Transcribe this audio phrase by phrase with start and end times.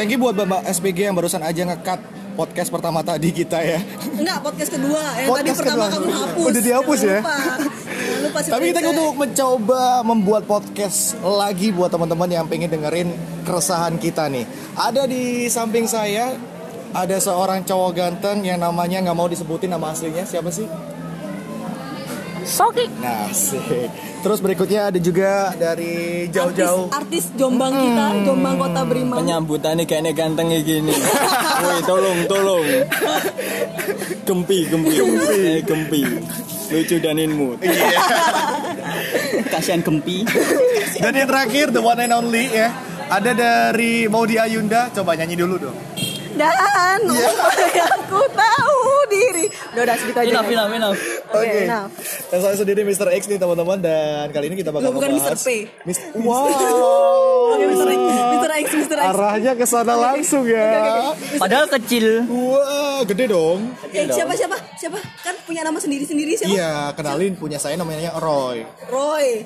[0.00, 2.00] thank you buat Bapak SPG yang barusan aja ngekat
[2.32, 3.84] podcast pertama tadi kita ya.
[4.16, 5.92] Enggak, podcast kedua yang tadi Podcast pertama kedua.
[5.92, 6.46] kamu hapus.
[6.48, 7.20] Udah dihapus Jangan ya?
[7.20, 7.36] Lupa.
[7.36, 8.90] Jangan lupa Tapi kita Pece.
[8.96, 13.12] untuk mencoba membuat podcast lagi buat teman-teman yang pengen dengerin
[13.44, 14.48] keresahan kita nih.
[14.72, 16.32] Ada di samping saya
[16.96, 20.64] ada seorang cowok ganteng yang namanya nggak mau disebutin nama aslinya siapa sih?
[22.44, 22.86] Soki.
[23.00, 23.90] Nah, asik.
[24.20, 26.92] Terus berikutnya ada juga dari jauh-jauh.
[26.92, 29.16] Artis, artis Jombang kita, Jombang Kota Beriman.
[29.24, 30.92] Penyambutannya kayaknya gantengnya gini.
[31.64, 32.64] Woi, tolong, tolong.
[34.28, 34.94] Gempi, gempi.
[35.00, 35.40] Gempi.
[35.40, 36.02] Eh, gempi.
[36.70, 37.58] Lucu dan imut.
[39.50, 40.22] Kasihan gempi.
[41.00, 42.70] Dan yang terakhir the one and only ya.
[43.10, 45.74] Ada dari Maudi Ayunda, coba nyanyi dulu dong.
[46.40, 47.28] Dan Iya.
[47.28, 49.44] upaya aku tahu diri.
[49.70, 50.30] Udah, udah segitu aja.
[50.32, 50.98] Enough, enough, enough.
[51.30, 51.84] Oke, nah.
[52.32, 53.12] Dan saya sendiri Mr.
[53.12, 55.36] X nih teman-teman dan kali ini kita bakal Lo bukan Mr.
[55.36, 55.68] P.
[55.84, 56.48] Mis- wow.
[57.52, 57.86] Oke, Mr.
[57.86, 58.00] X,
[58.32, 58.50] Mr.
[58.50, 58.96] X, Mr.
[58.96, 59.08] X.
[59.12, 61.12] Arahnya ke sana langsung ya.
[61.36, 62.24] Padahal kecil.
[62.24, 63.76] Wah, gede dong.
[63.92, 64.56] Eh, siapa siapa?
[64.80, 64.96] Siapa?
[65.20, 66.50] Kan punya nama sendiri-sendiri siapa?
[66.50, 68.64] Iya, kenalin punya saya namanya Roy.
[68.88, 69.44] Roy.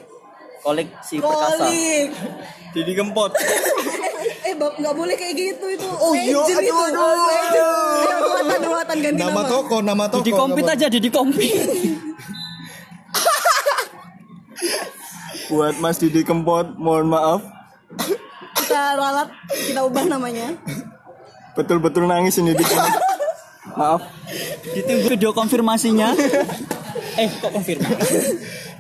[0.63, 1.67] Koleksi perkasa.
[1.67, 2.09] Kolik.
[2.75, 3.35] Didi Kempot.
[4.57, 5.89] bab nggak boleh kayak gitu itu.
[6.01, 6.73] Oh, iya, aduh, itu.
[6.73, 7.11] aduh.
[7.29, 7.69] Legend.
[7.95, 9.31] Eh, Ruatan, ruatan ganti nama.
[9.31, 10.23] Nama toko, nama toko.
[10.23, 11.53] Didi Kompit aja, Didi Kompit.
[15.53, 17.45] Buat Mas Didi Kempot, mohon maaf.
[18.65, 20.57] Kita ralat, kita ubah namanya.
[21.55, 22.75] Betul-betul nangis ini Didi.
[23.75, 24.03] Maaf.
[24.75, 26.17] Ditunggu video konfirmasinya.
[27.21, 28.17] eh, kok konfirmasi?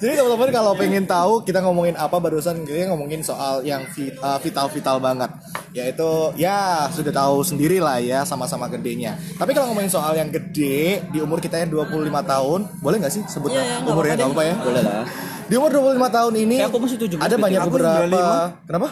[0.03, 3.86] Jadi teman-teman kalau pengen tahu kita ngomongin apa barusan kita ngomongin soal yang
[4.20, 5.31] uh, vital-vital banget.
[5.75, 6.06] Yaitu
[6.39, 9.19] ya sudah tahu sendiri lah ya sama-sama gedenya.
[9.34, 13.27] Tapi kalau ngomongin soal yang gede di umur kita yang 25 tahun, boleh nggak sih
[13.27, 14.55] sebut Iya, iya, nggak umurnya nggak apa ya?
[14.62, 15.03] Boleh lah.
[15.50, 18.62] Di umur 25 tahun ini Eh, aku masih 17, ada banyak aku beberapa 25.
[18.70, 18.89] Kenapa?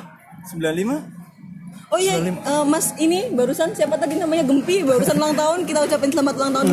[0.51, 1.07] 95?
[1.87, 6.11] Oh iya, eh, Mas ini barusan siapa tadi namanya Gempi, barusan ulang tahun kita ucapin
[6.11, 6.67] selamat ulang tahun.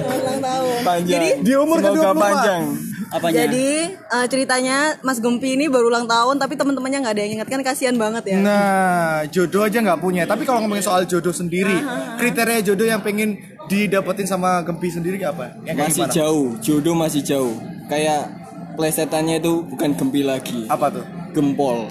[0.00, 0.78] Selamat ulang tahun.
[0.88, 1.12] Panjang.
[1.12, 2.16] Jadi Di umur Semoga ke-24.
[2.16, 2.62] panjang.
[3.10, 3.42] Apanya?
[3.42, 7.48] Jadi eh, ceritanya Mas Gempi ini baru ulang tahun tapi teman-temannya nggak ada yang ingat
[7.50, 8.38] kan kasihan banget ya.
[8.38, 10.22] Nah, jodoh aja nggak punya.
[10.30, 11.74] Tapi kalau ngomongin soal jodoh sendiri,
[12.16, 13.34] kriteria jodoh yang pengen
[13.66, 15.58] didapetin sama Gempi sendiri apa?
[15.66, 16.14] Yang kayak masih gimana?
[16.14, 17.54] jauh, jodoh masih jauh.
[17.90, 18.22] Kayak
[18.78, 21.04] plesetannya itu bukan gempi lagi, Apa tuh?
[21.34, 21.90] gempol.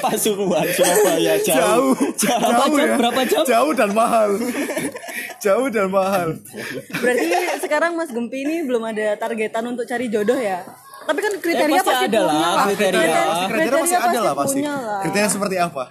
[0.00, 1.92] Pasuruan Surabaya jauh.
[1.94, 1.94] Jauh.
[2.16, 2.88] Jauh jam?
[2.88, 2.96] ya.
[2.96, 3.44] Berapa jam?
[3.44, 4.36] Jauh dan mahal.
[5.40, 6.36] Jauh dan mahal.
[6.92, 7.26] Berarti
[7.58, 10.60] sekarang Mas Gempi ini belum ada targetan untuk cari jodoh ya.
[11.00, 12.64] Tapi kan kriteria Eh, pasti pasti, ada lah, punya lah.
[12.68, 13.22] kriteria.
[13.48, 14.54] Kriteria masih ada lah pasti.
[14.54, 15.00] punya lah.
[15.00, 15.84] Kriteria seperti apa?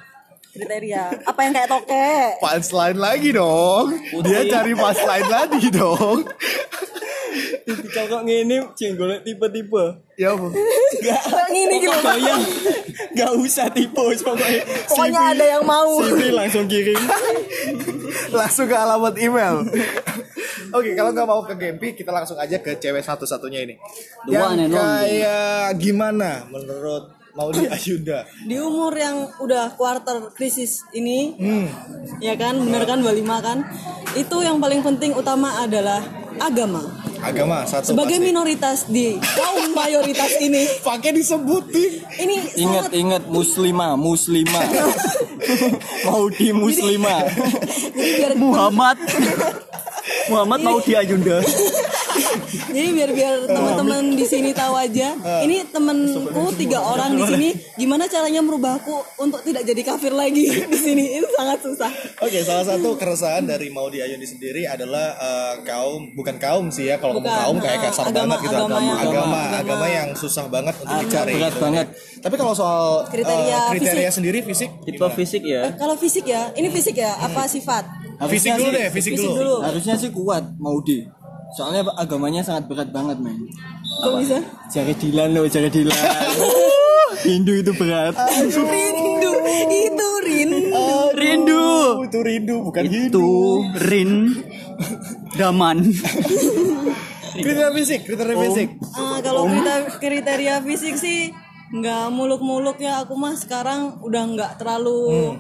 [0.50, 1.04] Kriteria.
[1.30, 2.12] Apa yang kayak toke?
[2.42, 3.86] Punchline lagi dong.
[4.26, 6.26] Dia cari punchline lagi dong.
[7.94, 9.86] Kalau ngene jenggolnya tipe-tipe.
[10.18, 10.50] Ya ampun.
[10.50, 11.22] Enggak.
[11.54, 11.94] Ngini gitu.
[11.94, 12.36] Pokoknya
[13.14, 14.62] enggak usah tipe pokoknya.
[14.90, 16.02] Pokoknya ada yang mau.
[16.02, 16.98] CV langsung kirim.
[18.40, 19.66] Langsung ke alamat email.
[20.70, 23.76] Oke, kalau nggak mau ke Gempi, kita langsung aja ke cewek satu-satunya ini.
[24.30, 28.28] The yang kayak gimana menurut Maudi Ayunda?
[28.44, 31.72] Di umur yang udah quarter krisis ini, Hmm.
[32.20, 33.64] ya kan, bener kan 25 kan?
[34.12, 36.04] Itu yang paling penting utama adalah
[36.36, 36.84] agama.
[37.24, 37.96] Agama satu.
[37.96, 38.28] Sebagai pasti.
[38.28, 42.04] minoritas di kaum mayoritas ini, pakai disebutin.
[42.20, 44.66] ini Ingat sangat ingat muslimah, muslimah.
[46.12, 47.24] mau di muslimah.
[47.96, 49.00] jadi biar Muhammad.
[50.28, 51.40] Muhammad mau di Ayunda.
[52.72, 55.14] Jadi biar biar teman-teman di sini tahu aja.
[55.40, 56.20] Ini temenku
[56.54, 61.04] tiga orang di sini gimana caranya merubahku untuk tidak jadi kafir lagi di sini.
[61.16, 61.92] Itu sangat susah.
[62.20, 66.98] Oke, salah satu keresahan dari Maudi Ayundi sendiri adalah eh, kaum bukan kaum sih ya
[66.98, 69.58] kalau ngomong Bukan, kaum kayak eh, kasar agama- banget gitu agama agama yang- agama, agama.
[69.60, 71.34] agama yang susah banget untuk dicari.
[71.36, 71.62] berat gitu.
[71.62, 71.88] banget.
[72.20, 74.16] Tapi kalau soal eh, Kriteria kriteria fisik.
[74.16, 75.14] sendiri fisik Tipe gimana?
[75.14, 75.64] fisik ya.
[75.74, 77.84] Kalau fisik ya, ini fisik ya, apa sifat?
[78.22, 79.40] Fisik dulu sih- deh, fisik, Fisik dulu.
[79.40, 79.56] dulu.
[79.62, 81.00] Harusnya sih kuat mau di.
[81.54, 83.50] Soalnya agamanya sangat berat banget, men.
[84.06, 84.38] Kok bisa?
[84.70, 85.98] Jari Dilan loh, jari Dilan.
[87.26, 88.16] Hindu itu berat.
[88.16, 89.32] Rindu,
[89.68, 90.64] itu rindu.
[91.20, 91.64] Rindu.
[92.00, 93.30] Oh, itu rindu bukan Itu hidu.
[93.92, 94.12] Rin
[95.36, 95.84] Daman.
[97.30, 98.70] Kriteria fisik, kriteria fisik.
[98.96, 101.34] Ah, kalau kriteria, kriteria fisik sih
[101.70, 105.38] nggak muluk-muluk ya aku mah sekarang udah nggak terlalu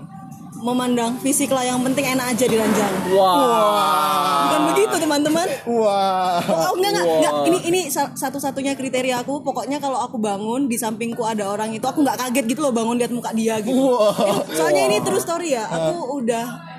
[0.59, 4.47] memandang fisik lah yang penting enak aja diranjang Wah.
[4.47, 6.44] bukan begitu teman-teman Wah.
[6.44, 7.33] oh enggak enggak, enggak.
[7.47, 11.83] ini ini sa- satu-satunya kriteria aku pokoknya kalau aku bangun di sampingku ada orang itu
[11.83, 14.44] aku nggak kaget gitu loh bangun lihat muka dia gitu Wah.
[14.51, 16.69] soalnya ini true story ya aku udah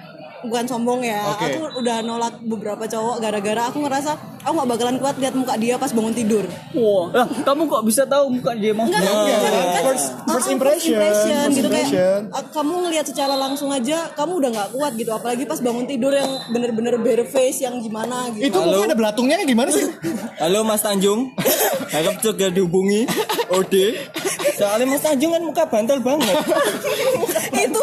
[0.40, 1.20] bukan sombong ya.
[1.36, 1.52] Oke.
[1.52, 5.76] Aku udah nolak beberapa cowok gara-gara aku ngerasa aku nggak bakalan kuat lihat muka dia
[5.76, 6.44] pas bangun tidur.
[6.72, 8.84] Wah, lah, kamu kok bisa tahu muka dia mau?
[8.84, 12.18] Enggak, Iya, kan- kan- first- ah, first impression, first gitu impression.
[12.24, 15.84] kayak ah, kamu ngelihat secara langsung aja kamu udah nggak kuat gitu apalagi pas bangun
[15.84, 18.48] tidur yang bener-bener bare face yang gimana gitu.
[18.48, 19.84] Itu mungkin ada belatungnya gimana sih?
[20.38, 21.36] Halo Mas Tanjung,
[21.88, 23.04] harap juga dihubungi
[23.50, 24.08] Ode.
[24.56, 26.32] Soalnya Mas Tanjung kan muka bantal banget.
[27.60, 27.82] itu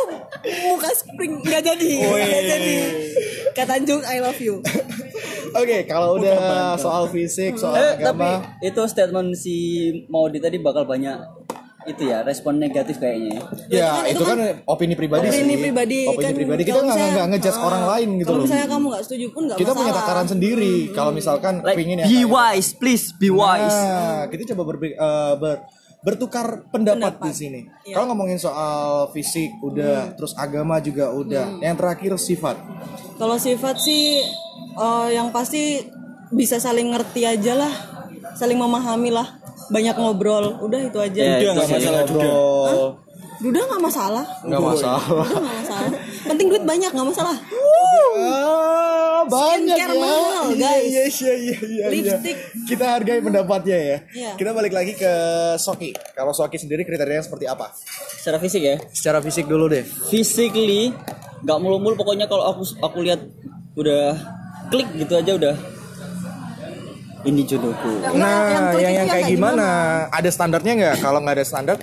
[0.63, 2.75] muka spring nggak jadi nggak jadi
[3.53, 4.63] kata Tanjung I love you
[5.49, 6.37] Oke, kalau udah
[6.77, 9.55] soal fisik, soal Eh, tapi agama, itu statement si
[10.07, 11.17] Maudi tadi bakal banyak
[11.85, 13.39] itu ya respon negatif kayaknya.
[13.69, 15.39] ya itu itu kan opini pribadi sih.
[15.39, 18.43] opini pribadi Opini kan pribadi kita nggak nggak ngejudge ah, orang lain gitu kalau loh.
[18.43, 20.03] misalnya kamu nggak setuju pun nggak Kita punya masalah.
[20.03, 20.75] takaran sendiri.
[20.91, 22.05] Kalau misalkan Like pingin ya.
[22.05, 23.71] be kayak- wise, please be wise.
[23.71, 24.95] Nah, kita coba ber, eh,
[25.37, 25.61] ber-
[25.97, 27.61] bertukar pendapat, di sini.
[27.81, 27.95] Iya.
[27.95, 31.55] Kalau ngomongin soal fisik udah, terus agama juga udah.
[31.57, 32.55] Yang terakhir sifat.
[33.15, 34.19] Kalau sifat sih
[34.75, 35.87] eh, yang pasti
[36.29, 37.73] bisa saling ngerti aja lah,
[38.33, 41.21] saling memahami lah, banyak ngobrol, udah itu aja.
[41.21, 42.01] Ya, Udah nggak masalah.
[42.03, 42.79] Ngobrol,
[43.37, 45.01] Udah nggak masalah, nggak masalah.
[45.05, 45.89] nggak masalah.
[46.25, 47.35] Penting duit banyak nggak masalah.
[48.17, 50.01] Ah, banyak Skincare ya.
[50.01, 50.85] mahal, Iya, guys.
[50.89, 51.85] Iya, iya, iya, iya.
[51.87, 52.37] Lipstick.
[52.65, 53.97] Kita hargai pendapatnya ya.
[54.09, 54.31] Iya.
[54.35, 55.11] Kita balik lagi ke
[55.55, 55.93] Soki.
[56.11, 57.69] Kalau Soki sendiri kriterianya seperti apa?
[58.17, 58.75] Secara fisik ya.
[58.89, 59.85] Secara fisik dulu deh.
[60.09, 60.89] Physically
[61.37, 63.21] nggak mulu-mulu pokoknya kalau aku aku lihat
[63.77, 64.17] udah
[64.67, 65.53] klik gitu aja udah
[67.27, 67.91] ini jodohku.
[68.15, 69.67] Nah, yang yang kayak gimana?
[70.09, 70.95] Ada standarnya nggak?
[71.03, 71.77] Kalau nggak ada standar,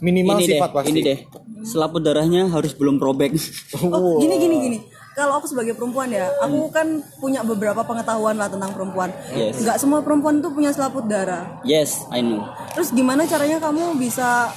[0.00, 0.90] minimal ini deh, sifat pasti.
[0.90, 1.18] ini deh.
[1.64, 3.36] Selaput darahnya harus belum probek.
[3.84, 4.78] Oh, gini gini gini.
[5.14, 9.14] Kalau aku sebagai perempuan ya, aku kan punya beberapa pengetahuan lah tentang perempuan.
[9.30, 9.62] Yes.
[9.62, 11.62] Nggak semua perempuan tuh punya selaput darah.
[11.62, 12.42] yes, I know.
[12.74, 14.50] Terus gimana caranya kamu bisa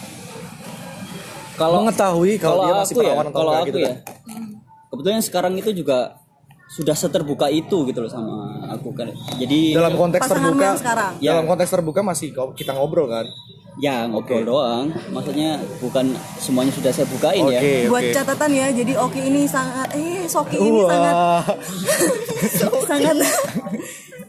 [1.58, 3.94] Kalau Mengetahui kalau dia masih aku ya, perawan atau kalau aku gitu ya.
[4.94, 6.22] Kebetulan sekarang itu juga
[6.68, 8.36] sudah seterbuka itu gitu loh sama
[8.70, 9.08] aku kan.
[9.34, 11.12] Jadi dalam konteks terbuka sekarang?
[11.18, 11.32] Ya.
[11.32, 13.24] dalam konteks terbuka masih kau- kita ngobrol kan
[13.78, 14.86] ya ngobrol doang.
[15.10, 17.88] Maksudnya bukan semuanya sudah saya bukain oke ya.
[17.88, 18.68] buat oke catatan ya?
[18.70, 21.44] Jadi Oki ini sangat eh Soki ini sangat wah
[22.90, 23.16] sangat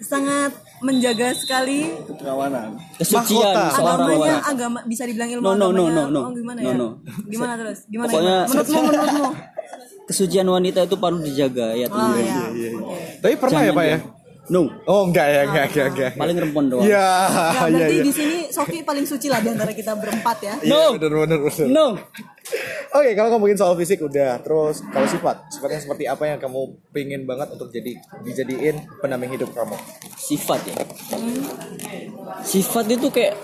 [0.00, 6.02] sangat menjaga sekali kerawanan Kesucian agamanya agama bisa dibilang ilmu No, no, no, agamanya no,
[6.08, 6.20] no.
[6.22, 6.88] oh, gimana No, ya no.
[7.26, 8.48] gimana terus gimana, Pokoknya- gimana?
[8.48, 9.26] menurutmu menurutmu
[10.08, 12.16] Kesucian wanita itu perlu dijaga ya oh teman.
[12.24, 12.40] ya
[13.20, 13.98] tapi pernah ya pak ya
[14.48, 16.80] No, oh enggak ya enggak enggak enggak paling rempon doang.
[16.80, 20.54] ya ya berarti ya di sini Soki paling suci lah di antara kita berempat ya.
[20.64, 20.96] Iya, No.
[20.96, 21.66] bener bener bener.
[21.68, 21.86] No.
[22.96, 27.28] Oke, kalau ngomongin soal fisik udah, terus kalau sifat, sifatnya seperti apa yang kamu pingin
[27.28, 27.92] banget untuk jadi
[28.24, 29.76] dijadiin pendamping hidup kamu?
[30.16, 30.80] Sifat ya.
[32.40, 33.36] Sifat itu kayak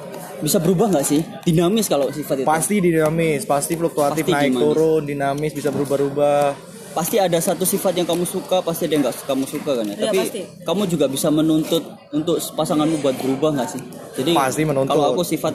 [0.45, 1.21] bisa berubah nggak sih?
[1.43, 2.47] Dinamis kalau sifat itu.
[2.47, 4.63] Pasti dinamis, pasti fluktuatif, Pasti naik dinamis.
[4.63, 6.45] turun, dinamis, bisa berubah-ubah.
[6.93, 9.95] Pasti ada satu sifat yang kamu suka, pasti ada yang nggak kamu suka kan ya.
[9.95, 10.41] Iya, Tapi pasti.
[10.63, 13.83] kamu juga bisa menuntut untuk pasanganmu buat berubah nggak sih?
[14.15, 14.93] Jadi Pasti menuntut.
[14.93, 15.55] Kalau aku sifat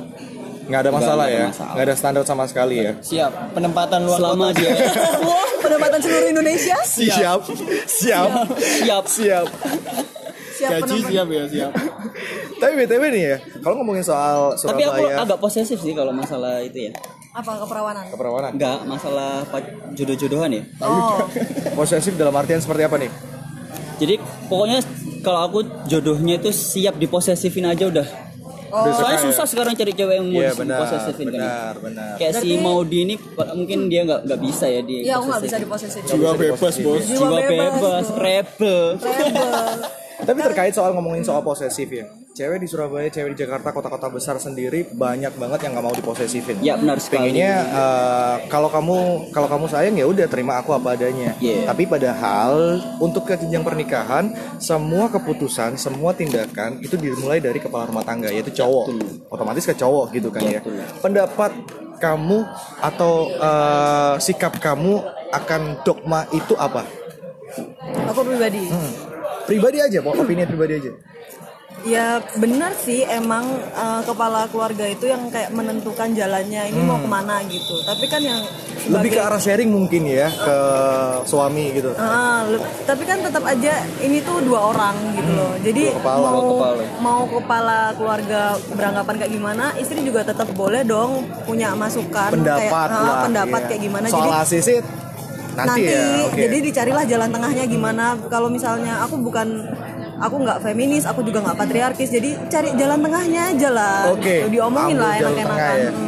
[0.70, 1.72] Nggak ada masalah Nggak ada ya, masalah.
[1.74, 2.94] nggak ada standar sama sekali ya.
[3.00, 3.32] Siap.
[3.58, 4.60] Penempatan luar selama kota.
[4.60, 4.72] dia
[5.26, 7.40] Wah, pendapatan seluruh Indonesia Siap, siap,
[7.88, 8.30] siap
[8.62, 9.04] siap.
[9.10, 9.48] siap
[10.62, 11.08] Gaji pendapatan.
[11.08, 11.72] siap ya siap.
[12.62, 16.60] Tapi btw nih ya, kalau ngomongin soal Tapi aku Surabaya, agak posesif sih kalau masalah
[16.60, 16.92] itu ya.
[17.30, 18.10] Apa keperawanan?
[18.10, 19.46] keperawanan, Enggak, masalah
[19.94, 20.64] jodoh-jodohan ya.
[20.80, 21.24] Oh,
[21.74, 23.12] posesif dalam artian seperti apa nih?
[23.98, 24.16] Jadi
[24.48, 24.80] pokoknya
[25.22, 28.08] kalau aku jodohnya itu siap diposesifin aja udah.
[28.70, 29.26] Suka Soalnya ya?
[29.26, 31.34] susah sekarang cari cewek yang mau Iya benar, diposesifin kan.
[31.34, 32.12] benar, benar.
[32.16, 33.16] Kayak si Berarti- Maudi ini
[33.52, 35.02] mungkin dia nggak nggak bisa ya dia.
[35.02, 36.02] iya aku nggak bisa diposesif.
[36.06, 37.02] Jiwa bebas bos.
[37.02, 37.74] Jiwa bebas.
[37.74, 38.82] bebas, rebel.
[38.96, 39.70] Rebel.
[40.20, 44.36] Tapi terkait soal ngomongin soal posesif ya, cewek di Surabaya, cewek di Jakarta, kota-kota besar
[44.40, 46.60] sendiri banyak banget yang nggak mau diposesifin.
[46.64, 47.32] Ya benar sekali.
[47.32, 51.36] Pengennya eh, kalau kamu kalau kamu sayang ya udah terima aku apa adanya.
[51.40, 51.68] Iya.
[51.68, 58.04] Tapi padahal untuk ke jenjang pernikahan semua keputusan, semua tindakan itu dimulai dari kepala rumah
[58.04, 58.92] tangga yaitu cowok.
[59.32, 60.60] Otomatis ke cowok gitu kan ya.
[60.64, 60.84] Betul.
[61.04, 61.52] Pendapat
[62.00, 62.48] kamu
[62.80, 65.00] atau eh, sikap kamu
[65.32, 66.88] akan dogma itu apa?
[68.14, 68.70] Aku pribadi.
[69.50, 70.92] Pribadi aja, pokok opini pribadi aja.
[71.80, 77.08] Ya benar sih emang eh, kepala keluarga itu yang kayak menentukan jalannya ini mau ke
[77.08, 77.80] mana gitu.
[77.82, 78.44] Tapi kan yang
[78.90, 80.58] Lebih ke sebagai- arah sharing mungkin ya ke
[81.24, 81.96] suami gitu.
[81.96, 85.56] Le- tapi kan tetap aja ini tuh dua orang gitu loh.
[85.58, 86.82] Jadi Dua kepala, mau kepala.
[87.00, 92.92] mau kepala keluarga beranggapan kayak gimana, istri juga tetap boleh dong punya masukan pendapat kayak
[92.92, 93.68] ah, lah pendapat iya.
[93.70, 94.06] kayak gimana.
[94.06, 94.70] soal Jadi ACC
[95.66, 96.38] nanti, ya oke.
[96.38, 98.06] jadi dicarilah jalan tengahnya gimana.
[98.26, 99.48] Kalau misalnya aku bukan
[100.18, 102.10] aku nggak feminis, aku juga nggak patriarkis.
[102.10, 103.98] Jadi cari jalan tengahnya aja lah.
[104.10, 104.48] oke Gitu.
[104.52, 105.48] Diomongin ambil lah enak-enakan.
[105.50, 105.92] tengah ya.
[105.92, 106.08] Hmm.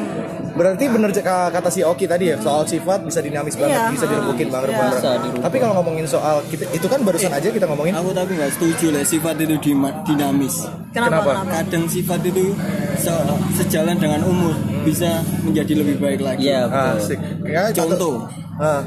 [0.52, 4.04] berarti bener Ka- kata si Oki tadi ya soal sifat bisa dinamis banget Iya, bisa
[4.04, 4.20] iya.
[4.20, 5.42] bareng-bareng Bisa dirubah.
[5.48, 8.92] tapi kalau ngomongin soal kita itu kan barusan aja kita ngomongin Aku tapi nggak setuju
[8.92, 9.56] lah sifat itu
[10.04, 10.68] dinamis.
[10.92, 11.24] Kenapa?
[11.24, 11.32] Kenapa?
[11.40, 11.52] Kenapa?
[11.56, 12.52] Kadang sifat itu
[13.00, 14.52] se- sejalan dengan umur
[14.84, 16.44] bisa menjadi lebih baik lagi.
[16.44, 17.00] Iya, betul.
[17.00, 18.14] asik ya Contoh,
[18.60, 18.82] ah,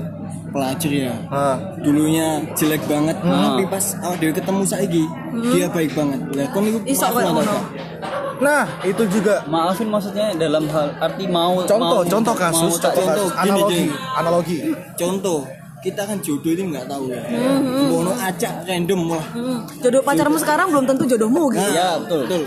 [0.55, 1.13] pelajar ya.
[1.29, 1.57] ah.
[1.77, 3.35] Dulunya jelek banget, Hmm.
[3.51, 5.05] tapi pas awak dewe ketemu saiki,
[5.51, 6.21] dia baik banget.
[6.31, 7.07] Lah kon iku Iso
[8.35, 12.91] nah itu juga Maafin maksudnya dalam hal arti mau contoh mau- contoh kasus mau- contoh,
[12.93, 13.31] contoh, kasus.
[13.31, 13.83] gini, analogi
[14.19, 14.59] analogi
[14.95, 15.39] Contoh,
[15.79, 17.23] kita kan jodoh ini nggak tahu ya.
[17.23, 19.25] Hmm, Bono acak random lah.
[19.31, 19.59] Hmm.
[19.79, 21.63] Jodoh pacarmu sekarang belum tentu jodohmu gitu.
[21.63, 22.43] Nah, Iya, betul.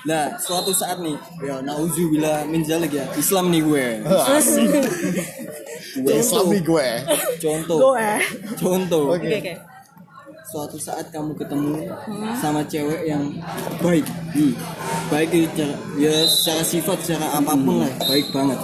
[0.00, 1.12] Nah, suatu saat nih,
[1.44, 3.04] ya nauzubillah min zalik ya.
[3.20, 3.86] Islam nih gue.
[6.00, 6.88] Terus Islam nih gue
[7.36, 7.78] Contoh.
[7.92, 8.10] gue.
[8.56, 9.04] Contoh.
[9.12, 9.54] Oke oke.
[10.50, 11.86] Suatu saat kamu ketemu
[12.34, 13.22] sama cewek yang
[13.78, 14.02] baik.
[14.34, 14.50] Hmm.
[15.06, 18.58] Baik itu secara, ya secara sifat, secara apa pun lah, baik banget.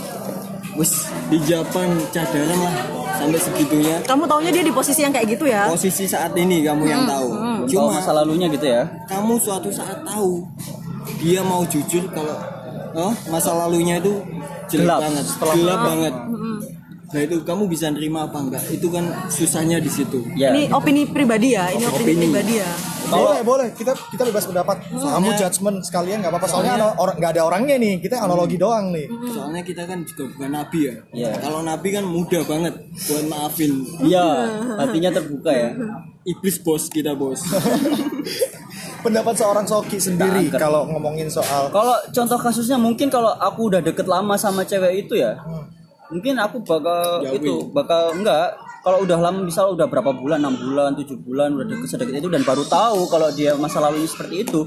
[0.77, 0.93] Wes
[1.31, 2.75] di Japan cadaran lah
[3.17, 3.97] sampai segitunya.
[4.03, 5.71] Kamu taunya dia di posisi yang kayak gitu ya?
[5.71, 7.29] Posisi saat ini kamu yang tahu.
[7.33, 8.83] Tahu Cuma masa lalunya gitu ya.
[9.07, 10.43] kamu suatu saat tahu
[11.19, 12.37] dia mau jujur kalau
[12.97, 14.23] oh masa lalunya itu
[14.67, 15.01] jelek Gelap.
[15.03, 15.25] banget.
[15.55, 16.15] Gelap banget.
[17.07, 18.67] Nah itu kamu bisa nerima apa enggak?
[18.67, 20.27] Itu kan susahnya di situ.
[20.35, 20.51] Ya.
[20.51, 22.27] Ini opini pribadi ya, ini opini, Opini.
[22.29, 22.71] pribadi ya.
[23.07, 23.69] boleh boleh.
[23.79, 24.91] Kita kita bebas pendapat.
[24.91, 26.51] Kamu judgement sekalian nggak apa-apa.
[26.51, 28.03] Soalnya orang nggak ada orangnya nih.
[28.03, 29.07] Kita analogi doang nih.
[29.31, 30.95] Soalnya kita kan juga bukan nabi ya.
[31.15, 31.31] Iya.
[31.39, 32.75] kalau nabi kan mudah banget
[33.07, 33.73] buat maafin.
[34.03, 34.27] Iya,
[34.83, 35.71] hatinya terbuka ya.
[36.27, 37.39] iblis bos kita bos
[39.07, 44.11] pendapat seorang Soki sendiri kalau ngomongin soal Kalau contoh kasusnya mungkin kalau aku udah deket
[44.11, 45.39] lama sama cewek itu ya,
[46.11, 47.39] mungkin aku bakal Jauhin.
[47.39, 48.59] itu bakal enggak.
[48.87, 52.31] Kalau udah lama misal udah berapa bulan, enam bulan, tujuh bulan udah deket sedekat itu
[52.31, 54.63] dan baru tahu kalau dia masa lalunya seperti itu,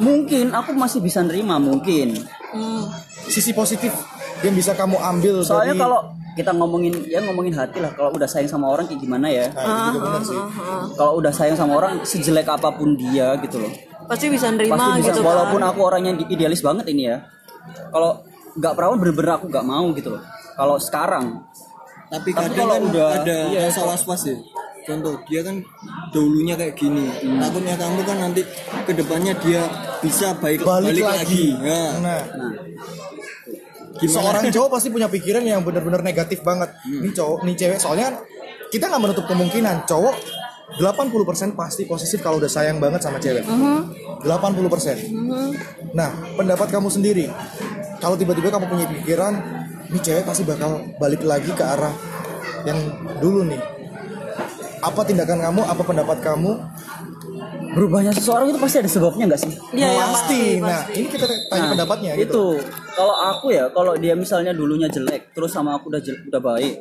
[0.00, 2.16] mungkin aku masih bisa nerima mungkin.
[3.24, 3.90] sisi positif
[4.44, 5.98] yang bisa kamu ambil Soalnya dari kalau
[6.34, 9.46] kita ngomongin ya ngomongin hati lah kalau udah sayang sama orang kayak gimana ya.
[9.50, 9.94] Nah.
[10.92, 13.72] Kalau udah sayang sama orang sejelek apa pun dia gitu loh.
[14.04, 15.70] Pasti bisa nerima pasti bisa gitu walaupun kan.
[15.72, 17.24] aku orangnya idealis banget ini ya
[17.88, 18.20] kalau
[18.52, 20.22] nggak perawan bener-bener aku nggak mau gitu loh
[20.52, 21.40] kalau sekarang
[22.06, 24.36] tapi Tapi kadang kan udah- ada iya, rasa was was ya
[24.84, 25.56] contoh dia kan
[26.12, 27.40] dahulunya kayak gini Hmm.
[27.40, 28.44] takutnya kamu kan nanti
[28.84, 29.64] ke depannya dia
[29.98, 31.82] bisa baik balik, balik, lagi, lagi, Ya.
[31.96, 32.20] nah nah
[33.94, 34.10] Gimana?
[34.10, 36.74] seorang cowok pasti punya pikiran yang benar-benar negatif banget.
[36.86, 38.14] Ini cowok nih cewek soalnya kan
[38.70, 40.14] kita nggak menutup kemungkinan cowok
[40.80, 43.46] 80% pasti posesif kalau udah sayang banget sama cewek.
[43.46, 47.30] 80% nah pendapat kamu sendiri
[48.02, 49.34] kalau tiba-tiba kamu punya pikiran
[49.92, 51.94] ini cewek pasti bakal balik lagi ke arah
[52.66, 52.78] yang
[53.20, 53.60] dulu nih.
[54.84, 56.60] Apa tindakan kamu apa pendapat kamu
[57.74, 59.52] berubahnya seseorang itu pasti ada sebabnya nggak sih?
[59.74, 60.42] Iya, ya, pasti.
[60.62, 62.22] nah ini kita tanya Nah, pendapatnya gitu.
[62.24, 62.46] itu.
[62.94, 66.74] Kalau aku ya kalau dia misalnya dulunya jelek terus sama aku udah jelek, udah baik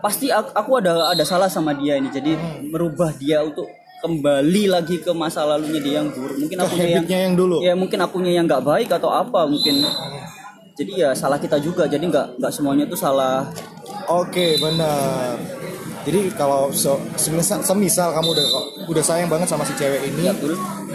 [0.00, 2.08] pasti aku, aku ada ada salah sama dia ini.
[2.12, 2.36] Jadi
[2.68, 3.66] merubah dia untuk
[4.04, 6.36] kembali lagi ke masa lalunya dia yang buruk.
[6.36, 7.58] Mungkin aku yang yang dulu.
[7.64, 9.82] ya mungkin akunya yang nggak baik atau apa mungkin.
[10.76, 11.88] Jadi ya salah kita juga.
[11.88, 13.48] Jadi nggak nggak semuanya itu salah.
[14.06, 15.40] Oke benar.
[16.06, 18.46] Jadi kalau so, semisal, semisal kamu udah
[18.86, 20.34] udah sayang banget sama si cewek ini, Ya,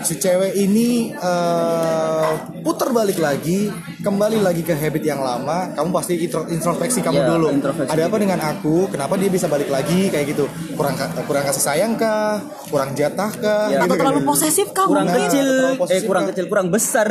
[0.02, 2.32] si cewek ini eh,
[2.64, 3.68] putar balik lagi,
[4.00, 7.52] kembali lagi ke habit yang lama, kamu pasti intro- introspeksi kamu Ya, dulu.
[7.52, 8.88] introspeksi Ada apa dengan aku?
[8.88, 10.48] Kenapa dia bisa balik lagi kayak gitu?
[10.74, 10.96] Kurang
[11.28, 12.40] kurang kasih sayang kah?
[12.72, 13.68] Kurang jatah kah?
[13.68, 13.84] Ya.
[13.84, 15.28] Gitu Atau terlalu posesif kah kurang mungkin?
[15.28, 15.50] kecil
[15.92, 16.30] eh kurang kan?
[16.32, 17.10] kecil kurang besar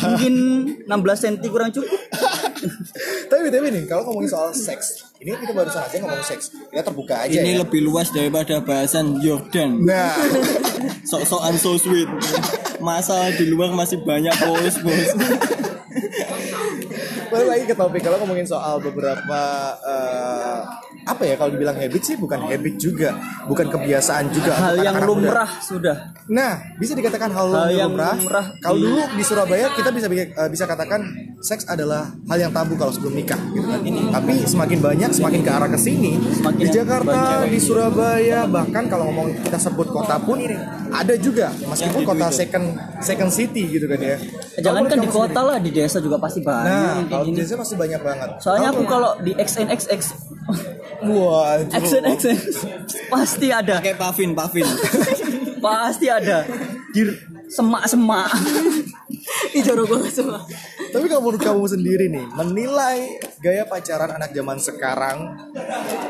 [0.00, 0.34] mungkin
[0.88, 0.88] 16
[1.20, 1.92] cm kurang cukup
[3.30, 7.26] Tapi tapi nih kalau ngomongin soal seks, ini kita barusan aja ngomong seks, kita terbuka
[7.26, 7.62] aja ini ya.
[7.64, 9.84] lebih luas daripada bahasan Jordan.
[9.86, 10.14] Nah,
[11.10, 12.08] sok-sokan so sweet.
[12.80, 15.08] Masa di luar masih banyak bos bos
[17.30, 19.40] balik lagi ke topik kalau ngomongin soal beberapa
[19.86, 20.58] eh,
[21.10, 24.52] apa ya kalau dibilang habit sih bukan habit juga, bukan kebiasaan juga.
[24.52, 25.10] hal yang anak-anak muda.
[25.26, 25.96] lumrah sudah
[26.28, 28.14] Nah, bisa dikatakan hal, Hal yang lumrah.
[28.14, 31.00] lumrah Kalau di- dulu di Surabaya kita bisa eh, bisa katakan
[31.40, 33.80] seks adalah hal yang tabu kalau sebelum nikah gitu kan.
[34.12, 36.14] Tapi semakin banyak semakin ke arah ke sini
[36.54, 40.38] di Jakarta, di Surabaya, bahkan kalau ngomong kita sebut kota pun
[40.88, 42.66] ada juga meskipun kota second
[43.00, 44.16] second city gitu kan ya.
[44.60, 47.74] jangan kan di kota lah di desa juga pasti banyak Nah, kalau di desa pasti
[47.74, 48.28] banyak banget.
[48.38, 50.00] soalnya aku kalau di XNXX
[51.00, 52.66] Wah, XNXX
[53.08, 53.80] pasti ada.
[53.80, 54.68] Kayak pavin pavin
[55.64, 56.44] pasti ada.
[56.92, 57.02] Di
[57.50, 58.28] semak-semak.
[59.66, 60.40] Jorok banget semua.
[60.90, 65.18] Tapi kalau menurut kamu sendiri nih, menilai gaya pacaran anak zaman sekarang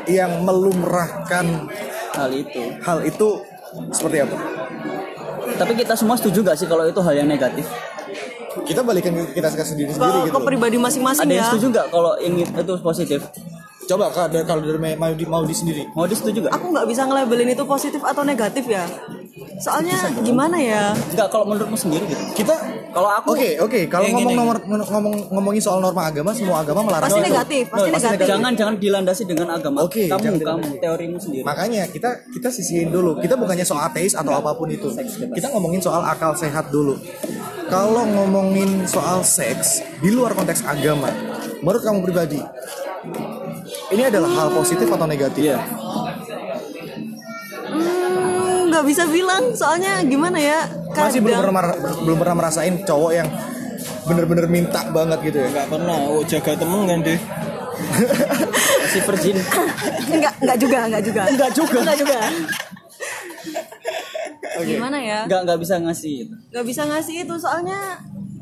[0.07, 1.69] yang melumrahkan
[2.15, 2.61] hal itu.
[2.81, 3.27] hal itu
[3.91, 4.37] seperti apa?
[5.61, 7.69] tapi kita semua setuju gak sih kalau itu hal yang negatif?
[8.65, 10.43] Kita balikan ke kita sendiri ke, sendiri ke gitu loh.
[10.43, 11.49] pribadi masing-masing Ada yang ya.
[11.53, 13.19] setuju nggak kalau ini itu positif?
[13.91, 16.53] Coba kalau dari kalau dari mau di mau di sendiri Mau di setuju nggak?
[16.53, 18.87] aku nggak bisa ngelabelin itu positif atau negatif ya
[19.57, 22.23] soalnya gimana ya Nggak kalau menurutmu sendiri gitu.
[22.35, 22.55] kita
[22.91, 24.39] Kalau aku Oke oke kalau Yang ngomong gini.
[24.41, 27.27] nomor ngomong ngomongin soal norma agama semua agama melarang pasti itu.
[27.29, 29.77] negatif pasti pasti negatif jangan jangan dilandasi dengan agama.
[29.81, 31.43] Oke, kamu jangan kamu teorimu sendiri.
[31.47, 33.15] Makanya kita kita sisihin dulu.
[33.17, 34.91] Kita bukannya soal ateis atau apa pun itu.
[35.31, 36.99] Kita ngomongin soal akal sehat dulu.
[37.71, 41.07] Kalau ngomongin soal seks di luar konteks agama,
[41.63, 42.43] menurut kamu pribadi,
[43.91, 45.43] ini adalah hal positif atau negatif?
[45.45, 45.59] Iya.
[47.63, 50.59] Hmm, nggak bisa bilang soalnya gimana ya
[50.91, 51.63] Masih belum kadang- pernah
[52.01, 53.27] belum pernah merasain cowok yang
[54.03, 55.47] bener-bener minta banget gitu ya?
[55.49, 57.19] nggak pernah oh jaga temen kan deh
[58.81, 59.37] Masih virgin.
[60.09, 62.17] enggak enggak juga enggak juga enggak juga enggak juga
[64.61, 66.33] gimana ya Nggak nggak bisa ngasih itu.
[66.51, 67.79] nggak bisa ngasih itu soalnya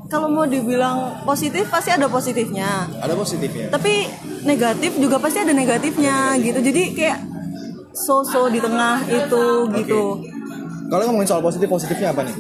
[0.06, 3.70] kalau mau dibilang positif pasti ada positifnya Ada positifnya.
[3.70, 4.10] tapi
[4.44, 6.60] negatif juga pasti ada negatifnya gitu.
[6.60, 7.20] Jadi kayak
[7.96, 10.04] so-so di tengah itu gitu.
[10.90, 12.36] Kalau ngomongin soal positif, positifnya apa nih?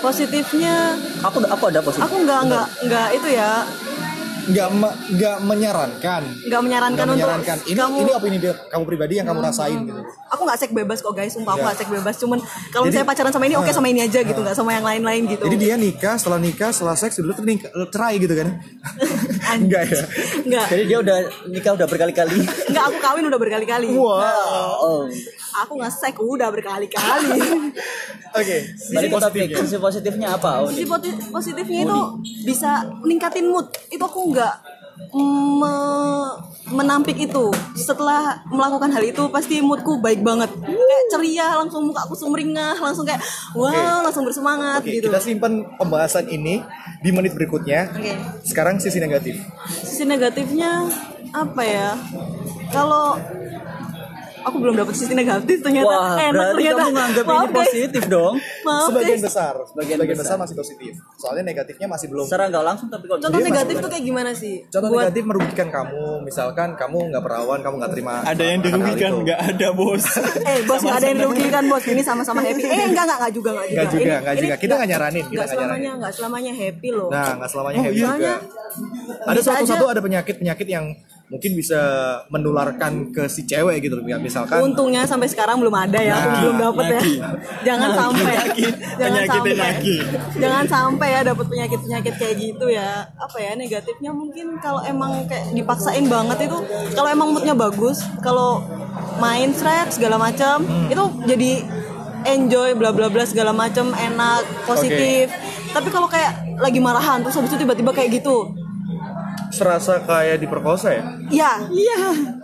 [0.00, 2.08] positifnya Aku aku ada positif.
[2.08, 3.68] aku nggak nggak nggak itu ya
[4.42, 6.22] Nggak me- nggak menyarankan.
[6.42, 7.56] nggak menyarankan untuk menyarankan.
[7.62, 10.00] Ini kamu ini opini dia, kamu pribadi yang kamu rasain gitu.
[10.26, 11.64] aku nggak seks bebas kok guys sumpah aku Ya.
[11.66, 12.38] nggak seks bebas cuman
[12.70, 15.42] kalau misalnya pacaran sama ini oke sama ini aja gitu nggak sama yang lain-lain gitu
[15.42, 18.48] Jadi dia nikah, setelah nikah, setelah seks dulu tuh nikah, cerai gitu kan?
[19.58, 20.02] Enggak ya?
[20.40, 21.16] nggak Jadi dia udah
[21.46, 22.46] nikah udah berkali-kali.
[22.46, 25.10] nggak aku kawin udah berkali-kali Oh.
[25.56, 27.38] Aku nggak seks udah berkali-kali
[28.30, 28.56] Oke.
[28.94, 29.48] Balik ke topik.
[29.58, 30.62] Sisi positifnya apa?
[30.62, 32.00] Oh, sisi poti- positifnya itu
[32.46, 32.70] bisa
[33.02, 34.54] meningkatin mood itu aku nggak
[35.10, 36.36] me-
[36.70, 42.14] menampik itu setelah melakukan hal itu pasti moodku baik banget kayak ceria langsung muka aku
[42.14, 43.18] sumringah langsung kayak
[43.56, 46.62] wow langsung bersemangat Oke, gitu kita simpan pembahasan ini
[47.00, 47.90] di menit berikutnya.
[47.90, 48.14] Oke.
[48.46, 49.34] Sekarang sisi negatif.
[49.82, 50.86] sisi negatifnya
[51.32, 51.90] apa ya
[52.70, 53.18] kalau
[54.42, 57.54] aku belum dapat sisi negatif ternyata Wah, enak berarti ternyata kamu nganggap ini guys.
[57.54, 58.34] positif dong.
[58.60, 60.26] maaf Sebagian guys besar, Sebagian sebagian, besar.
[60.26, 60.36] besar.
[60.40, 60.92] masih positif.
[61.14, 62.24] Soalnya negatifnya masih belum.
[62.24, 65.68] Secara nggak langsung tapi kalau contoh negatif tuh kayak gimana sih Contoh buat negatif merugikan
[65.68, 68.14] kamu, misalkan kamu nggak perawan, kamu nggak terima.
[68.22, 70.04] ada yang dirugikan nggak ada bos
[70.50, 73.50] eh bos nggak ada yang dirugikan bos ini sama-sama happy eh enggak enggak enggak juga
[73.50, 74.54] enggak juga Nggak juga, Ini- nggak ini juga.
[74.56, 75.70] Kita nggak nyaranin, kita enggak nggak nyaranin.
[75.70, 78.08] selamanya enggak selamanya happy loh Nah, nggak selamanya Oh, happy iya.
[78.10, 78.32] juga.
[79.20, 80.84] Ada aja- ada penyakit-penyakit yang
[81.30, 81.78] mungkin bisa
[82.26, 84.04] menularkan ke si cewek gitu loh.
[84.18, 87.14] Misalkan untungnya sampai sekarang belum ada ya aku Nah, belum dapet ya lagi.
[87.62, 88.72] jangan sampai Penyakit.
[88.96, 89.96] jangan sampai lagi.
[90.36, 95.22] jangan sampai ya dapet penyakit penyakit kayak gitu ya apa ya negatifnya mungkin kalau emang
[95.24, 96.58] kayak dipaksain banget itu
[96.92, 98.66] kalau emang moodnya bagus kalau
[99.16, 100.88] main srek segala macam Hmm.
[100.88, 101.52] itu jadi
[102.26, 105.30] enjoy bla bla bla segala macam enak positif
[105.68, 108.52] tapi kalau kayak lagi marahan terus habis itu tiba-tiba kayak gitu
[109.48, 111.04] serasa kayak diperkosa ya.
[111.26, 111.52] Iya.
[111.68, 111.98] Iya.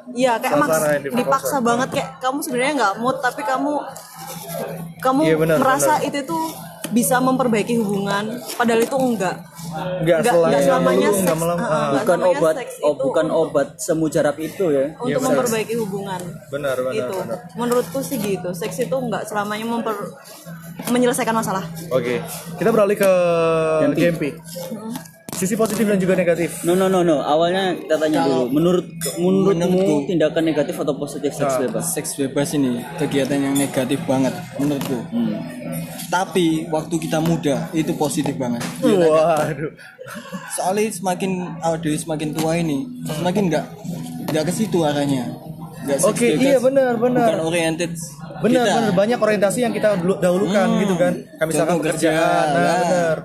[0.09, 1.19] Iya, kayak maks- diperkosa.
[1.19, 3.73] dipaksa banget kayak kamu sebenarnya nggak mood tapi kamu
[4.99, 6.09] kamu Iya, benar, merasa benar.
[6.09, 6.45] itu tuh
[6.87, 9.37] bisa memperbaiki hubungan padahal itu enggak.
[10.01, 11.89] Nggak Nggak- selamanya, nggak selamanya seks, melam- ah, ah.
[11.93, 14.85] bukan selamanya obat seks oh itu bukan obat semujarab itu ya.
[14.97, 15.29] untuk benar.
[15.29, 16.21] memperbaiki hubungan.
[16.49, 17.15] Benar, benar, itu.
[17.19, 17.39] benar.
[17.53, 18.49] Menurutku sih gitu.
[18.53, 19.97] Seks itu nggak selamanya memper
[20.87, 21.67] menyelesaikan masalah.
[21.91, 22.23] Oke,
[22.57, 23.13] kita beralih ke
[23.83, 24.01] Gempi.
[24.01, 24.31] Gempi.
[25.37, 26.65] Sisi positif dan juga negatif.
[26.65, 27.21] No no no no.
[27.21, 28.49] Awalnya kita tanya dulu.
[28.51, 30.09] Menurut menurutmu Menurutku.
[30.09, 31.85] tindakan negatif atau positif seks bebas?
[31.89, 34.99] seks bebas ini kegiatan yang negatif banget menurutku
[36.07, 39.73] tapi waktu kita muda itu positif banget Waduh.
[40.53, 43.65] soalnya semakin awal semakin tua ini semakin nggak
[44.29, 45.35] nggak ke situ arahnya
[45.83, 47.27] nggak seks Oke, bebas, iya benar, benar.
[47.29, 47.91] bukan oriented
[48.37, 48.75] Benar, kita.
[48.77, 50.81] benar banyak orientasi yang kita dulu- dahulukan Hmm.
[50.83, 51.13] gitu kan.
[51.17, 52.13] Kayak misalkan Contoh pekerjaan.
[52.13, 52.77] kerja, Nah, ya.
[52.85, 53.17] benar.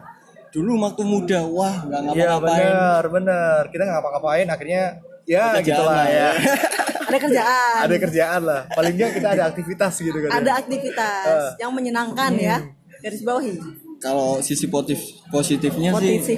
[0.51, 3.61] Dulu waktu muda wah nggak Iya, ngapa-ngapain benar, benar.
[3.67, 4.81] Kita nggak ngapa-ngapain akhirnya
[5.23, 6.29] ya Kerjaan gitulah lah, ya.
[7.11, 7.79] Ada kerjaan.
[7.81, 8.61] ada kerjaan lah.
[8.69, 10.27] Paling nggak kita ada aktivitas gitu kan.
[10.27, 10.37] ya.
[10.37, 11.51] ada aktivitas Ah.
[11.57, 12.57] yang menyenangkan ya.
[12.97, 13.55] Garis bawahi.
[13.97, 16.25] kalau sisi positif positifnya Positif.
[16.25, 16.37] sih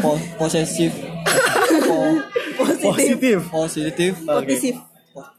[0.00, 0.90] po- posesif
[1.80, 2.18] po-
[2.56, 2.88] Positif.
[2.90, 3.38] Positif.
[3.46, 4.74] positif Positif.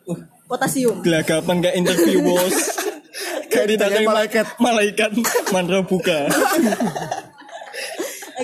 [0.08, 1.02] uh, Potasium.
[1.02, 2.56] gelagapan kayak interview bos
[3.52, 5.10] kayak ditanya malaikat malaikat
[5.50, 6.32] mantra buka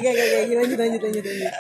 [0.01, 1.53] Oke oke oke lanjut lanjut lanjut lanjut.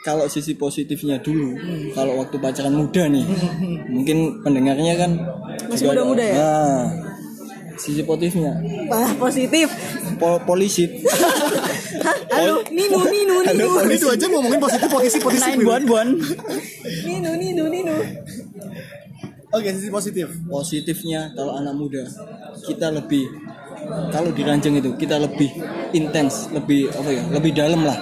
[0.00, 1.52] kalau sisi positifnya dulu
[1.92, 3.26] kalau waktu pacaran muda nih
[3.92, 5.10] mungkin pendengarnya kan
[5.68, 6.36] Masih muda-muda ya?
[6.40, 6.84] Nah,
[7.76, 8.56] sisi positifnya
[8.88, 9.68] Wah positif.
[10.16, 10.88] po polisi
[12.32, 15.44] Halo Ninu Ninu Ninu Itu aja ngomongin positif, positif, positif.
[15.44, 15.68] Nine gitu.
[15.68, 16.10] one one.
[17.04, 17.94] Ninu Ninu Ninu.
[19.48, 20.26] Oke, sisi positif.
[20.46, 22.02] positifnya kalau anak muda
[22.64, 23.28] kita lebih
[24.08, 25.50] kalau di ranjang itu kita lebih
[25.90, 27.98] intens lebih apa ya lebih dalam lah.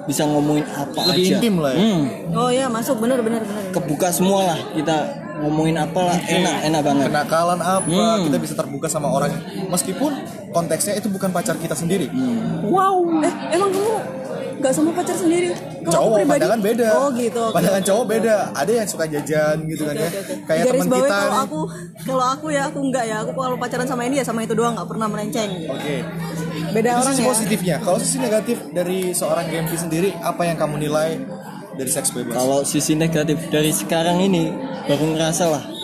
[0.00, 1.34] Bisa ngomongin apa Lebih aja.
[1.36, 1.78] intim lah ya.
[1.78, 2.98] Hmm, Oh ya masuk.
[2.98, 3.62] Bener bener bener.
[3.70, 4.58] kebuka semua lah.
[4.72, 4.96] Kita
[5.38, 7.06] ngomongin apa lah enak enak banget.
[7.08, 8.24] Kenakalan apa Hmm.
[8.26, 9.30] kita bisa terbuka sama orang.
[9.68, 10.10] Meskipun
[10.50, 12.10] konteksnya itu bukan pacar kita sendiri.
[12.64, 13.22] Wow.
[13.22, 13.94] Eh emang kamu
[14.60, 15.50] nggak sama pacar sendiri?
[15.56, 16.88] Kalau aku cowok pribadi- pandangan beda.
[16.92, 17.40] Oh gitu.
[17.40, 17.54] oke.
[17.56, 18.36] pandangan cowok beda.
[18.52, 20.10] Ada yang suka jajan gitu kan ya.
[20.44, 21.60] kayak Garis teman bawahi kita kalau aku
[22.04, 23.16] kalau aku ya aku enggak ya.
[23.24, 25.50] Aku kalau pacaran sama ini ya sama itu doang nggak pernah melenceng.
[25.72, 25.96] Oke.
[26.70, 27.30] Beda itu orang sisi ya.
[27.32, 27.76] positifnya.
[27.80, 31.08] Kalau sisi negatif dari seorang Gempi sendiri apa yang kamu nilai
[31.74, 32.36] dari seks bebas?
[32.36, 34.52] Kalau sisi negatif dari sekarang ini
[34.84, 35.79] baru ngerasa lah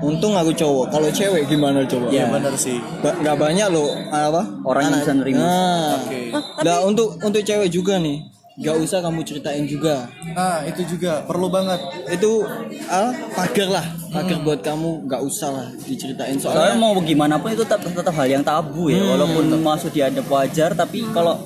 [0.00, 0.86] untung aku cowok.
[0.90, 2.06] Kalau cewek gimana coba?
[2.08, 2.26] Ya.
[2.28, 2.80] benar sih.
[3.00, 4.42] Ba- nggak banyak loh apa?
[4.64, 5.40] Orang yang bisa nerima.
[5.40, 6.20] nah, Oke.
[6.64, 8.28] Lah untuk untuk cewek juga nih.
[8.60, 10.04] Nggak usah kamu ceritain juga.
[10.36, 11.24] Nah itu juga.
[11.24, 11.80] Perlu banget.
[12.12, 12.44] Itu
[12.88, 13.86] al pagar lah.
[14.12, 16.36] Pagar buat kamu nggak usah lah diceritain.
[16.36, 19.16] Soalnya soalnya mau gimana pun itu tetap, tetap hal yang tabu ya, Hmm.
[19.16, 21.40] walaupun masuk dianggap wajar, tapi kalau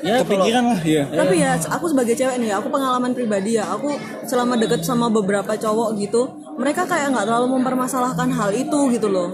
[0.00, 3.68] ya kalau kepikiran lah ya tapi ya aku sebagai cewek nih aku pengalaman pribadi ya.
[3.74, 3.90] Aku
[4.24, 9.32] selama deket sama beberapa cowok gitu mereka kayak nggak terlalu mempermasalahkan hal itu gitu loh.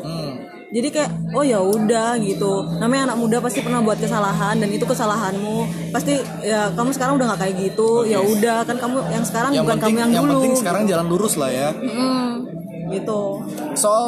[0.67, 2.67] Jadi kayak oh ya udah gitu.
[2.83, 5.91] Namanya anak muda pasti pernah buat kesalahan dan itu kesalahanmu.
[5.95, 8.07] Pasti ya kamu sekarang udah nggak kayak gitu.
[8.07, 10.35] Ya udah kan kamu yang sekarang yang bukan penting kamu yang, yang dulu.
[10.43, 11.71] penting sekarang jalan lurus lah ya.
[11.71, 12.31] Mm,
[12.99, 13.21] gitu.
[13.79, 14.07] Soal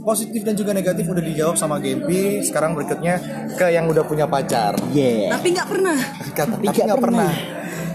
[0.00, 2.40] positif dan juga negatif udah dijawab sama Gempi.
[2.40, 3.20] Sekarang berikutnya
[3.56, 4.80] ke yang udah punya pacar.
[4.96, 5.28] Yeah.
[5.36, 5.96] tapi nggak pernah.
[6.36, 7.32] Kata, tapi nggak pernah.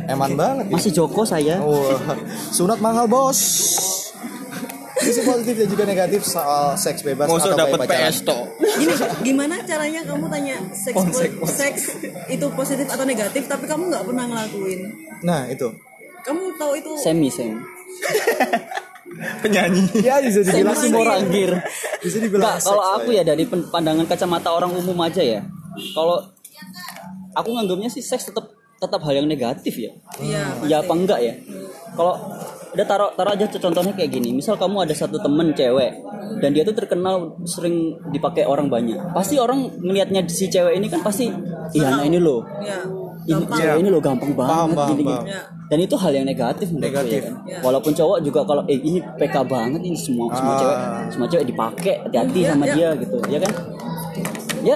[0.06, 0.74] eman banget ya.
[0.78, 1.66] Masih Joko saya.
[1.66, 1.98] Wah,
[2.54, 3.42] sunat mahal bos
[5.06, 8.10] sisi positif dan juga negatif soal seks bebas Masa atau dapat pacaran.
[8.10, 8.44] PS toh
[8.82, 10.98] Gini, gimana caranya kamu tanya seks
[11.54, 11.82] seks
[12.28, 14.80] itu positif atau negatif tapi kamu nggak pernah ngelakuin
[15.22, 15.70] nah itu
[16.26, 17.54] kamu tahu itu Semi semi.
[19.42, 21.24] penyanyi ya bisa dibilang semua orang.
[21.24, 21.52] Morangir.
[22.04, 25.42] bisa dibilang Nggak, kalau seks aku lah ya dari pandangan kacamata orang umum aja ya.
[25.96, 26.20] Kalau
[27.36, 29.92] aku nganggapnya sih seks tetap tetap hal yang negatif ya.
[30.20, 31.34] iya Ya apa enggak ya?
[31.96, 32.20] Kalau
[32.76, 34.30] udah taruh taruh aja contohnya kayak gini.
[34.32, 35.92] Misal kamu ada satu temen cewek
[36.38, 37.76] dan dia tuh terkenal sering
[38.10, 39.00] dipakai orang banyak.
[39.12, 41.32] Pasti orang ngelihatnya si cewek ini kan pasti
[41.72, 42.44] iya anak ini loh.
[42.60, 42.84] iya
[43.26, 45.10] Ini cewek ini loh gampang banget Paham, paham, gini, gini.
[45.10, 45.26] paham.
[45.26, 45.42] Ya.
[45.66, 47.18] Dan itu hal yang negatif menurutku Negatif.
[47.18, 47.34] ya kan.
[47.64, 50.60] Walaupun cowok juga kalau eh ini PK banget ini semua semua Ah.
[50.60, 50.78] cewek
[51.10, 52.74] semua cewek dipakai hati-hati Iya, sama iya.
[52.76, 53.52] dia gitu ya kan.
[54.62, 54.76] Ya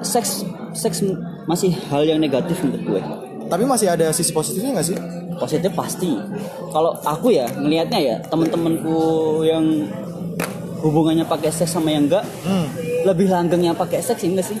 [0.00, 1.02] seks seks
[1.44, 3.02] masih hal yang negatif menurut gue.
[3.46, 4.98] Tapi masih ada sisi positifnya nggak sih
[5.36, 6.16] Positif pasti.
[6.72, 8.96] Kalau aku ya ngelihatnya ya teman-temanku
[9.44, 9.84] yang
[10.80, 12.66] hubungannya pakai seks sama yang enggak hmm.
[13.04, 14.56] lebih langgeng yang pakai seks enggak sih?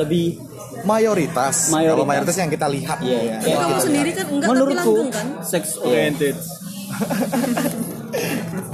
[0.00, 0.40] Lebih
[0.88, 1.68] mayoritas.
[1.68, 1.92] Mayoritas.
[1.92, 3.20] kalau mayoritas yang kita lihat Iya, ya.
[3.20, 3.36] iya.
[3.36, 6.36] Tapi kamu sendiri kan enggak tapi Menurutku, langgeng kan sex oriented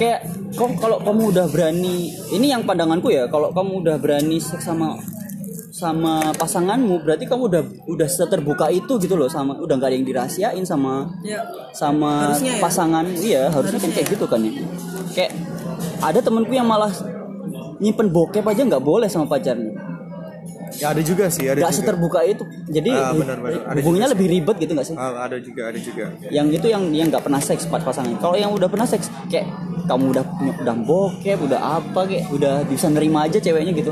[0.01, 0.21] kayak
[0.53, 5.01] kok kalau kamu udah berani ini yang pandanganku ya kalau kamu udah berani seks sama
[5.81, 10.05] sama pasanganmu berarti kamu udah udah seterbuka itu gitu loh sama udah nggak ada yang
[10.05, 11.41] dirahasiain sama ya.
[11.73, 12.61] sama Harusnya ya.
[12.61, 14.53] pasangan iya harusnya, kan kayak gitu kan ya.
[15.17, 15.33] Kayak
[16.05, 16.93] ada temenku yang malah
[17.81, 19.90] nyimpen bokep aja nggak boleh sama pacarnya
[20.73, 21.81] ya ada juga sih ada nggak juga.
[21.83, 22.43] seterbuka itu.
[22.67, 23.61] Jadi Ah, benar, benar.
[23.67, 24.95] Ada hubungannya lebih ribet gitu nggak sih?
[24.95, 26.05] Ah, ada juga ada juga.
[26.29, 28.15] Yang itu yang yang nggak pernah seks pas pasangan.
[28.17, 29.51] Kalau yang udah pernah seks kayak
[29.85, 33.91] kamu udah punya udah bokep udah apa kayak udah bisa nerima aja ceweknya gitu.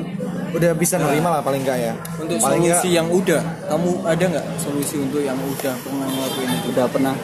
[0.48, 1.92] Udah bisa nerima lah paling enggak ya.
[2.16, 6.48] Untuk paling nggak- solusi yang udah kamu ada nggak solusi untuk yang udah pernah ngelakuin
[6.52, 6.66] itu?
[6.70, 7.14] Udah pernah.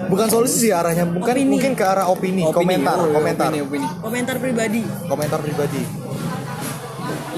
[0.00, 1.46] Bukan solusi sih arahnya bukan Opini.
[1.46, 3.46] mungkin ke arah opini, komentar oh, iya, komentar.
[3.46, 3.86] opini, opini.
[4.02, 4.82] komentar pribadi.
[5.06, 5.82] Komentar pribadi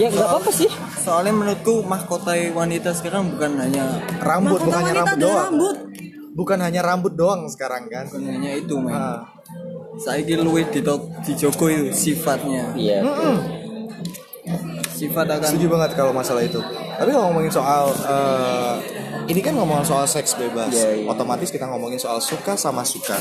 [0.03, 0.71] ya nggak apa apa sih.
[0.99, 5.47] Soalnya menurutku mahkota wanita sekarang bukan hanya rambut Mahkota bukan hanya wanita rambut doang.
[5.47, 5.77] rambut.
[6.33, 8.05] Bukan hanya rambut doang sekarang kan?
[8.11, 8.97] Bukan hanya itu men.
[8.97, 9.23] Ah.
[9.93, 10.81] saya luwih di
[11.23, 12.73] di Joko itu sifatnya.
[12.75, 13.05] Iya.
[14.97, 16.59] Sifat akan setuju banget kalau masalah itu.
[16.97, 18.75] Tapi kalau ngomongin soal eh,
[19.29, 20.73] ini kan ngomongin soal seks bebas.
[20.73, 21.07] Iya, iya.
[21.11, 23.19] otomatis kita ngomongin soal suka sama suka.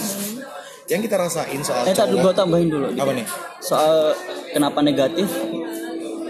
[0.87, 3.03] Yang kita rasain soal eh tadi gua cowok tambahin dulu dikit.
[3.03, 3.25] apa nih?
[3.59, 4.15] Soal
[4.53, 5.27] kenapa negatif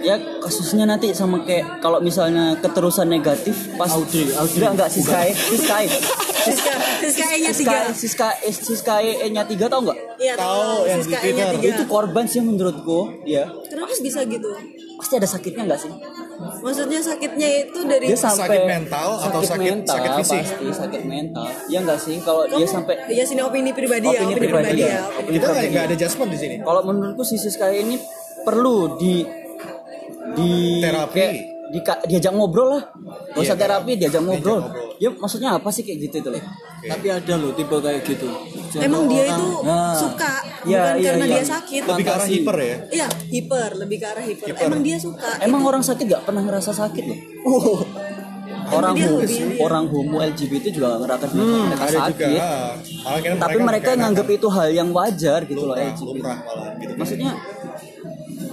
[0.01, 4.57] ya kasusnya nanti sama kayak kalau misalnya keterusan negatif pas Audrey, Audrey.
[4.59, 5.87] enggak enggak Siskae Siskae
[6.41, 7.77] Siska Siska E nya tiga.
[7.93, 11.53] Siska Siska Siskae nya tiga tau nggak iya Tahu, yang di Siska E Twitter.
[11.55, 11.67] tiga.
[11.71, 13.45] Itu korban sih menurutku ya.
[13.63, 14.49] Kenapa bisa gitu?
[14.97, 15.91] Pasti ada sakitnya nggak sih?
[16.57, 20.41] Maksudnya sakitnya itu dari dia sampai Sakit mental atau sakit- mental, sakit fisik?
[20.43, 21.45] pasti sakit mental.
[21.67, 24.65] Ya nggak sih kalau dia sampai ya sini opini pribadi ya Opini opini pribadi.
[24.67, 25.01] pribadi ya.
[25.13, 26.55] opini kita nggak ada judgement di sini.
[26.59, 28.01] Kalau menurutku si Siska ini
[28.41, 29.21] perlu di
[30.33, 31.15] di Terapi.
[31.15, 31.33] kayak
[31.71, 32.83] di, diajak ngobrol lah
[33.31, 34.91] nggak usah Iya, terapi diajak ngobrol ngobrol.
[34.97, 36.43] ya maksudnya apa sih kayak gitu itu loh
[36.81, 38.25] Tapi ada loh tipe kayak gitu.
[38.25, 41.31] Contoh Emang dia orang- itu Nah, suka Iya, bukan iya, karena iya.
[41.31, 41.81] dia sakit.
[41.85, 42.75] Lebih ke arah hiper ya.
[42.89, 44.45] Iya, hiper, lebih ke arah hiper.
[44.57, 45.29] Emang dia suka.
[45.39, 47.19] emang orang sakit nggak pernah ngerasa sakit loh
[48.71, 49.45] orang dia homo, hobi dia.
[49.59, 52.01] orang homo LGBT juga ngerasa Hmm, mereka ada juga.
[52.01, 52.51] sakit kira
[53.37, 56.93] tapi mereka kayak nganggap itu hal yang wajar gitu loh LGBT lumrah malah gitu.
[56.95, 57.31] maksudnya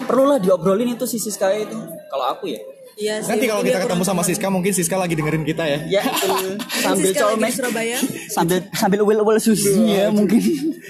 [0.09, 1.77] perlulah diobrolin itu si Siska itu
[2.09, 2.61] kalau aku ya
[2.99, 3.31] Iya sih.
[3.31, 4.27] Nanti kalau kita ketemu sama.
[4.27, 5.79] Siska mungkin Siska lagi dengerin kita ya.
[5.87, 7.99] ya itu sambil Siska colmek Surabaya.
[8.27, 10.43] sambil sambil uwil uwil susu ya mungkin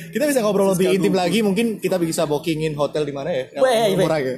[0.08, 3.44] Kita bisa ngobrol lebih intim lagi, mungkin kita bisa bookingin hotel di mana ya?
[3.52, 3.96] Yang Weh, weh.
[4.00, 4.34] murah ya.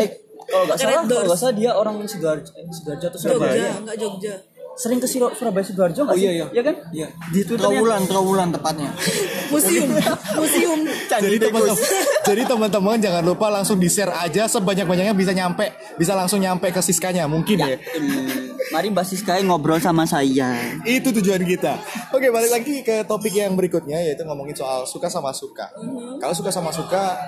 [0.00, 0.08] eh
[0.48, 3.96] kalau nggak salah kalau nggak salah dia orang Sidoarjo eh, Sidoarjo atau Surabaya Jogja, enggak
[4.00, 4.34] Jogja.
[4.80, 6.46] Sering ke Siro- Surabaya Sidoarjo nggak Oh, iya, iya.
[6.50, 7.08] ya kan Iya.
[7.28, 8.90] di Twitternya Trawulan, trawulan tepatnya.
[9.52, 9.90] Museum,
[10.32, 10.78] museum.
[11.10, 11.76] Jadi teman-teman,
[12.22, 16.80] jadi teman-teman jangan lupa langsung di share aja sebanyak-banyaknya bisa nyampe, bisa langsung nyampe ke
[16.80, 17.74] Siskanya mungkin ya.
[17.76, 21.74] Hmm, mari Mbak Siska ngobrol sama saya Itu tujuan kita.
[22.10, 25.66] Oke, balik lagi ke topik yang berikutnya yaitu ngomongin soal suka sama suka.
[26.16, 27.18] Kalau suka sama suka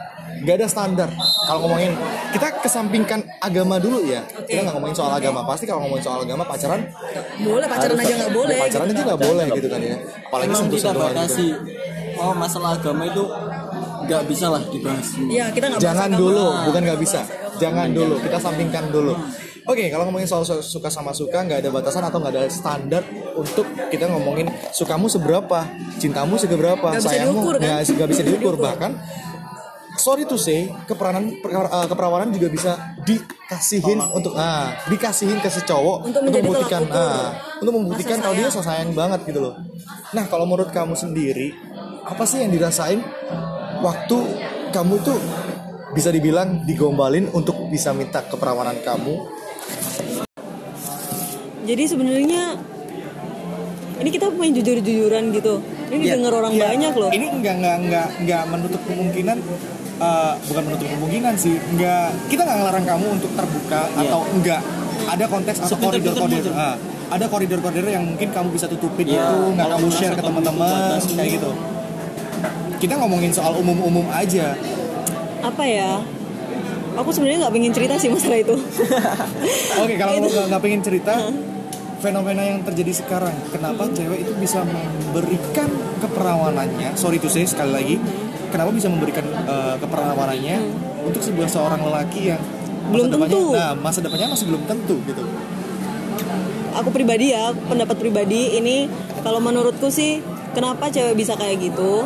[0.41, 1.11] nggak ada standar.
[1.43, 1.93] Kalau ngomongin
[2.31, 4.23] kita kesampingkan agama dulu ya.
[4.47, 5.43] Kita nggak ngomongin soal agama.
[5.43, 6.87] Pasti kalau ngomongin soal agama pacaran
[7.43, 8.55] Boleh pacaran aja nggak boleh.
[8.55, 8.95] Ya, pacaran gitu.
[8.95, 9.97] aja nggak boleh gitu kan ya.
[10.23, 11.19] Apalagi sentuh-sentuhan gitu.
[11.19, 11.49] batasi.
[12.15, 13.25] Oh masalah agama itu
[14.03, 15.09] nggak bisa lah dibahas.
[15.17, 16.21] Iya, kita nggak bahas Jangan agama.
[16.21, 17.21] dulu, bukan nggak bisa.
[17.55, 19.15] Jangan dulu, kita sampingkan dulu.
[19.63, 23.03] Oke, kalau ngomongin soal su- suka sama suka, nggak ada batasan atau nggak ada standar
[23.33, 23.63] untuk
[23.95, 25.63] kita ngomongin sukamu seberapa,
[26.03, 27.63] cintamu seberapa, Nggak bisa sayangmu diukur, kan?
[27.63, 28.91] nggak nggak bisa diukur bahkan.
[29.93, 32.73] Sorry to say, keperawanan per- eh, keperawanan juga bisa
[33.05, 37.29] dikasihin untuk ah dikasihin ke si cowok Untuk menjadi membuktikan ah
[37.61, 38.65] untuk membuktikan kalau dia sayang.
[38.65, 39.55] sayang banget gitu loh.
[40.11, 41.53] Nah, kalau menurut kamu sendiri,
[42.03, 43.05] apa sih yang dirasain
[43.79, 44.19] waktu
[44.73, 45.19] kamu tuh
[45.93, 49.29] bisa dibilang digombalin untuk bisa minta keperawanan kamu?
[51.63, 52.59] Jadi sebenarnya
[54.01, 55.63] ini kita main jujur-jujuran gitu.
[55.93, 57.11] Ini didengar orang Iya, banyak loh.
[57.13, 59.39] Ini enggak enggak enggak enggak menutup kemungkinan
[60.03, 61.55] eh, bukan menutup kemungkinan sih.
[61.69, 64.61] Enggak kita enggak ngelarang kamu untuk terbuka atau enggak
[65.05, 66.53] ada konteks atau koridor-koridor.
[66.53, 66.75] Ah,
[67.09, 70.73] ada koridor-koridor yang mungkin kamu bisa tutupin Iya, itu nggak kalau kamu share ke teman-teman
[71.13, 71.51] kayak gitu.
[72.79, 74.59] Kita ngomongin soal umum-umum aja.
[75.41, 76.03] Apa ya?
[76.93, 78.53] Aku sebenarnya nggak pengen cerita sih masalah itu.
[79.83, 81.15] Oke, kalau kamu nggak- nggak pengen cerita,
[81.99, 85.71] fenomena yang terjadi sekarang, kenapa cewek itu bisa memberikan
[86.03, 86.93] keperawanannya?
[86.95, 87.97] Sorry to say sekali lagi,
[88.53, 90.57] kenapa bisa memberikan eh, keperawanannya
[91.03, 93.51] untuk sebuah seorang lelaki yang masa Belum depannya, tentu.
[93.53, 95.23] nah masa depannya masih belum tentu gitu.
[96.73, 98.89] aku pribadi ya pendapat pribadi ini
[99.21, 102.05] kalau menurutku sih kenapa cewek bisa kayak gitu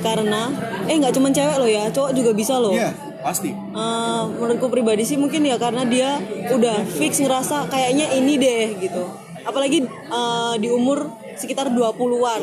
[0.00, 0.50] karena
[0.84, 3.50] eh nggak cuma cewek loh ya cowok juga bisa loh Iya, pasti.
[3.50, 9.02] Eh, menurutku pribadi sih mungkin ya karena dia udah fix ngerasa kayaknya ini deh gitu
[9.42, 11.10] apalagi eh, di umur
[11.42, 12.42] sekitar 20-an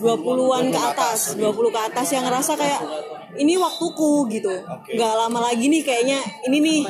[0.00, 2.80] 20-an ke atas 20 ke atas yang ngerasa kayak
[3.34, 4.62] ini waktuku gitu.
[4.94, 6.80] Nggak lama lagi nih kayaknya ini nih.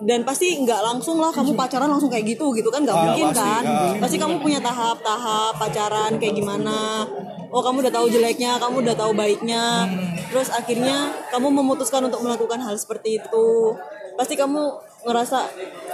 [0.00, 2.80] Dan pasti nggak langsung lah kamu pacaran langsung kayak gitu gitu kan?
[2.84, 3.64] Nggak Ah, mungkin pasti, kan?
[3.64, 3.92] Ah.
[4.00, 7.04] pasti kamu punya tahap-tahap pacaran kayak gimana.
[7.52, 9.84] Oh kamu udah tahu jeleknya kamu udah tahu baiknya.
[10.32, 13.76] Terus akhirnya kamu memutuskan untuk melakukan hal seperti itu.
[14.16, 15.38] Pasti kamu ngerasa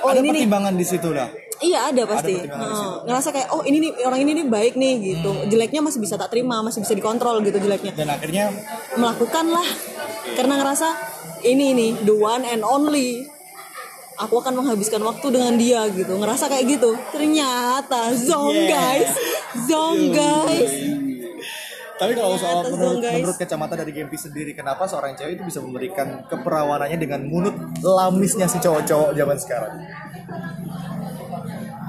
[0.06, 0.32] oh ada ini nih.
[0.46, 1.26] pertimbangan di situ lah.
[1.62, 2.34] Iya ada pasti.
[2.34, 2.92] di Heeh.
[3.06, 5.32] ngerasa kayak oh ini nih orang ini nih baik nih gitu.
[5.46, 7.94] Jeleknya masih bisa tak terima, masih bisa dikontrol gitu jeleknya.
[7.94, 8.50] Dan akhirnya
[8.98, 9.68] Melakukan lah
[10.34, 10.88] karena ngerasa
[11.46, 13.24] ini nih the one and only.
[14.20, 16.14] Aku akan menghabiskan waktu dengan dia gitu.
[16.14, 16.94] Ngerasa kayak gitu.
[17.10, 18.68] Ternyata zong Yeah.
[18.70, 19.10] guys,
[19.66, 20.72] zong guys.
[22.02, 23.22] Tapi kalau soal menurut, guys.
[23.22, 28.50] menurut kacamata dari Gempi sendiri, kenapa seorang cewek itu bisa memberikan keperawanannya dengan munut lamisnya
[28.50, 29.72] si cowok-cowok zaman sekarang?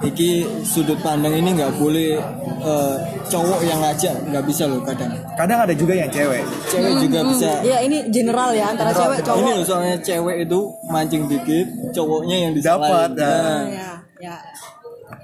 [0.01, 0.29] Iki
[0.65, 2.17] sudut pandang ini nggak boleh
[2.63, 2.95] eh,
[3.29, 5.13] cowok yang ngajak nggak bisa loh kadang.
[5.37, 6.43] Kadang ada juga yang cewek.
[6.67, 7.61] Cewek juga bisa.
[7.61, 9.37] Ya ini general ya antara General, cewek general.
[9.37, 9.57] Ini cowok.
[9.59, 12.89] loh soalnya cewek itu mancing dikit, cowoknya yang disalahin.
[12.89, 13.63] Dapat, Nah, nah.
[13.69, 14.35] Ya, ya.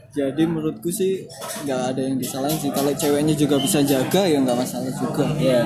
[0.10, 1.22] Jadi menurutku sih
[1.66, 2.72] nggak ada yang disalahin sih.
[2.72, 5.26] Kalau ceweknya juga bisa jaga ya nggak masalah juga.
[5.38, 5.64] ya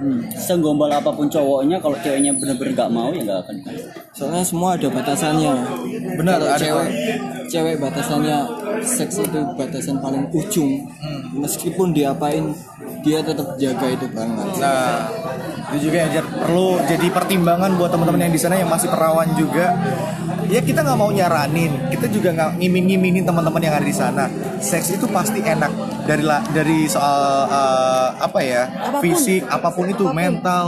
[0.00, 0.32] hmm.
[0.36, 3.56] segombal apa pun cowoknya kalau ceweknya bener-bener nggak mau ya nggak akan
[4.16, 5.52] Soalnya semua ada batasannya.
[6.16, 6.56] Benar, ada.
[6.56, 6.88] cewek,
[7.52, 8.38] cewek batasannya
[8.80, 10.88] seks itu batasan paling ujung.
[11.36, 12.56] Meskipun diapain,
[13.04, 14.56] dia tetap jaga itu banget.
[14.56, 15.12] Nah,
[15.68, 19.76] itu juga yang perlu jadi pertimbangan buat teman-teman yang di sana yang masih perawan juga.
[20.46, 24.24] Ya kita nggak mau nyaranin, kita juga nggak ngimin-ngiminin teman-teman yang ada di sana.
[24.56, 25.72] Seks itu pasti enak
[26.06, 29.02] dari dari soal eh, apa ya, Apa pun.
[29.02, 30.16] fisik, apa pun itu, Apa pun.
[30.16, 30.66] mental.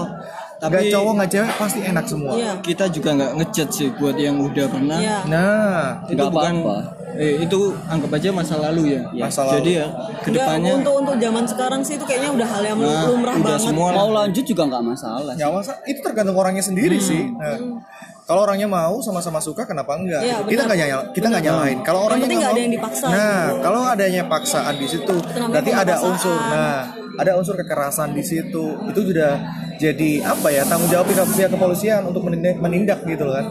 [0.58, 2.32] Tapi Tapi- cowok nggak cewek pasti enak semua.
[2.34, 2.52] Iya.
[2.58, 4.98] Kita juga nggak ngejudge sih buat yang udah pernah.
[4.98, 5.16] Iya.
[5.30, 6.97] Nah, Itu bukan apa-apa.
[7.18, 9.02] Eh, itu anggap aja masa lalu ya.
[9.10, 9.54] Masa lalu.
[9.58, 12.78] Jadi ya Enggak, ke depannya untuk untuk zaman sekarang sih itu kayaknya udah hal yang
[12.78, 13.66] Nah, lumrah udah banget.
[13.66, 17.26] semua mau lanjut juga nggak masalah Ya masa itu tergantung orangnya sendiri sih.
[17.34, 17.58] Nah,
[18.28, 20.20] kalau orangnya mau sama-sama suka kenapa enggak?
[20.20, 21.78] Iya, kita nggak nyala, kita nggak nyalain.
[21.80, 23.06] Kalau orangnya nggak ada mau, yang dipaksa.
[23.08, 26.36] Nah, kalau adanya paksaan di situ, Itu namanya berarti ada unsur.
[26.36, 26.78] Nah,
[27.18, 28.64] ada unsur kekerasan di situ.
[28.84, 29.32] Itu sudah
[29.80, 33.46] jadi apa ya tanggung jawab pihak, pihak kepolisian untuk menindak, menindak gitu loh kan.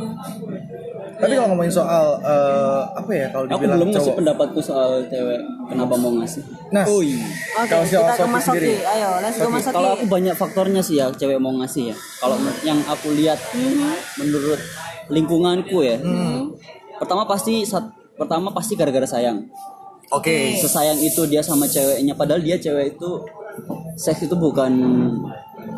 [1.17, 4.17] Tapi kalau ngomongin soal eh, apa ya kalau aku dibilang belum ngasih cowok.
[4.17, 7.17] pendapatku soal cewek kenapa mau ngasih Nah, oh iya.
[7.57, 8.73] Oke, Kalau kita ke Mas Soki.
[8.77, 9.73] Ayo, let's go Mas Soki.
[9.73, 13.39] kalau aku banyak faktornya sih ya cewek mau ngasih ya kalau yang aku lihat
[14.15, 14.59] menurut
[15.07, 15.97] lingkunganku ya
[16.95, 19.45] pertama pasti sat- pertama pasti gara-gara sayang
[20.09, 20.37] oke.
[20.55, 23.09] sesayang itu dia sama ceweknya padahal dia cewek itu
[23.95, 24.73] seks itu bukan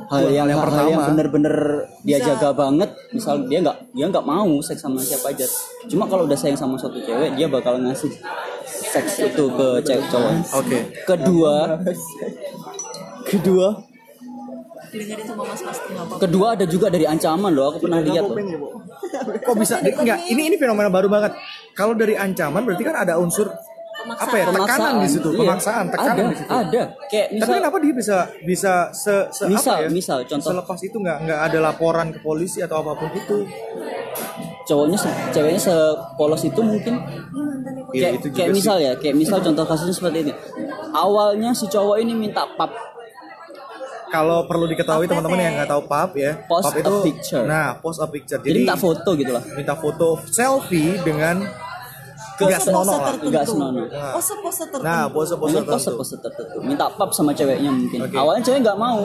[0.09, 1.09] hal yang yang hal yang pertama.
[1.13, 1.55] bener-bener
[2.01, 5.45] dia jaga banget misal dia nggak dia nggak mau seks sama siapa aja
[5.85, 8.09] cuma kalau udah sayang sama suatu cewek dia bakal ngasih
[8.65, 10.77] seks itu ke cewek cowok Oke.
[11.05, 11.77] kedua
[13.23, 13.67] kedua
[14.89, 16.21] Didengerin sama Mas Pasti nggak apa-apa.
[16.25, 18.37] kedua ada juga dari ancaman loh aku pernah lihat loh
[19.19, 19.81] Kok bisa?
[19.81, 21.33] Enggak, ini ini fenomena baru banget.
[21.73, 23.49] Kalau dari ancaman berarti kan ada unsur
[24.01, 25.39] apa ya tekanan di situ, Iya.
[25.39, 26.49] pemaksaan, tekanan ada di situ.
[26.49, 29.89] ada kayak Tapi misal kenapa dia bisa bisa se, se Misal, apa ya?
[29.89, 30.49] misal, contoh.
[30.49, 33.37] selepas itu nggak nggak ada laporan ke polisi atau apa pun itu.
[34.61, 37.01] cowoknya se- ceweknya sepolos itu mungkin
[37.89, 38.55] Iya, kayak, itu juga kayak sih.
[38.55, 40.33] misal ya kayak misal contoh kasusnya seperti ini
[40.91, 42.69] awalnya si cowok ini minta pap
[44.07, 47.45] Kalau perlu diketahui teman-teman yang nggak tahu pub ya, Post pub a itu picture.
[47.45, 48.37] nah post a picture.
[48.39, 51.45] jadi, minta foto gitu lah minta foto selfie dengan
[52.41, 53.07] nggak senonoh pose lah.
[53.09, 53.27] tertentu.
[53.27, 53.83] Nggak senonoh.
[54.09, 54.85] Pose-pose tertentu.
[54.85, 55.73] Nah, pose-pose Mungkin tertentu.
[55.91, 58.15] pose-pose tertentu minta pap sama ceweknya mungkin Oke.
[58.15, 59.01] awalnya cewek nggak mau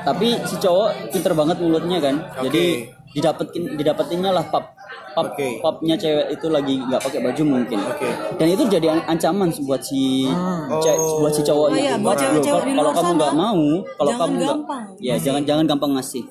[0.00, 2.42] tapi si cowok pinter banget mulutnya kan Oke.
[2.44, 2.64] jadi
[3.12, 4.74] didapetin didapetinnya lah pap
[5.12, 5.60] pap Oke.
[5.60, 8.08] papnya cewek itu lagi nggak pakai baju mungkin Oke.
[8.34, 10.26] dan itu jadi an- ancaman buat si
[10.80, 11.20] ce- Oh.
[11.20, 13.62] buat si cowoknya Oh iya, buat kalau kamu nggak mau
[13.94, 14.58] kalau kamu nggak
[14.98, 16.24] ya jangan jangan gampang ngasih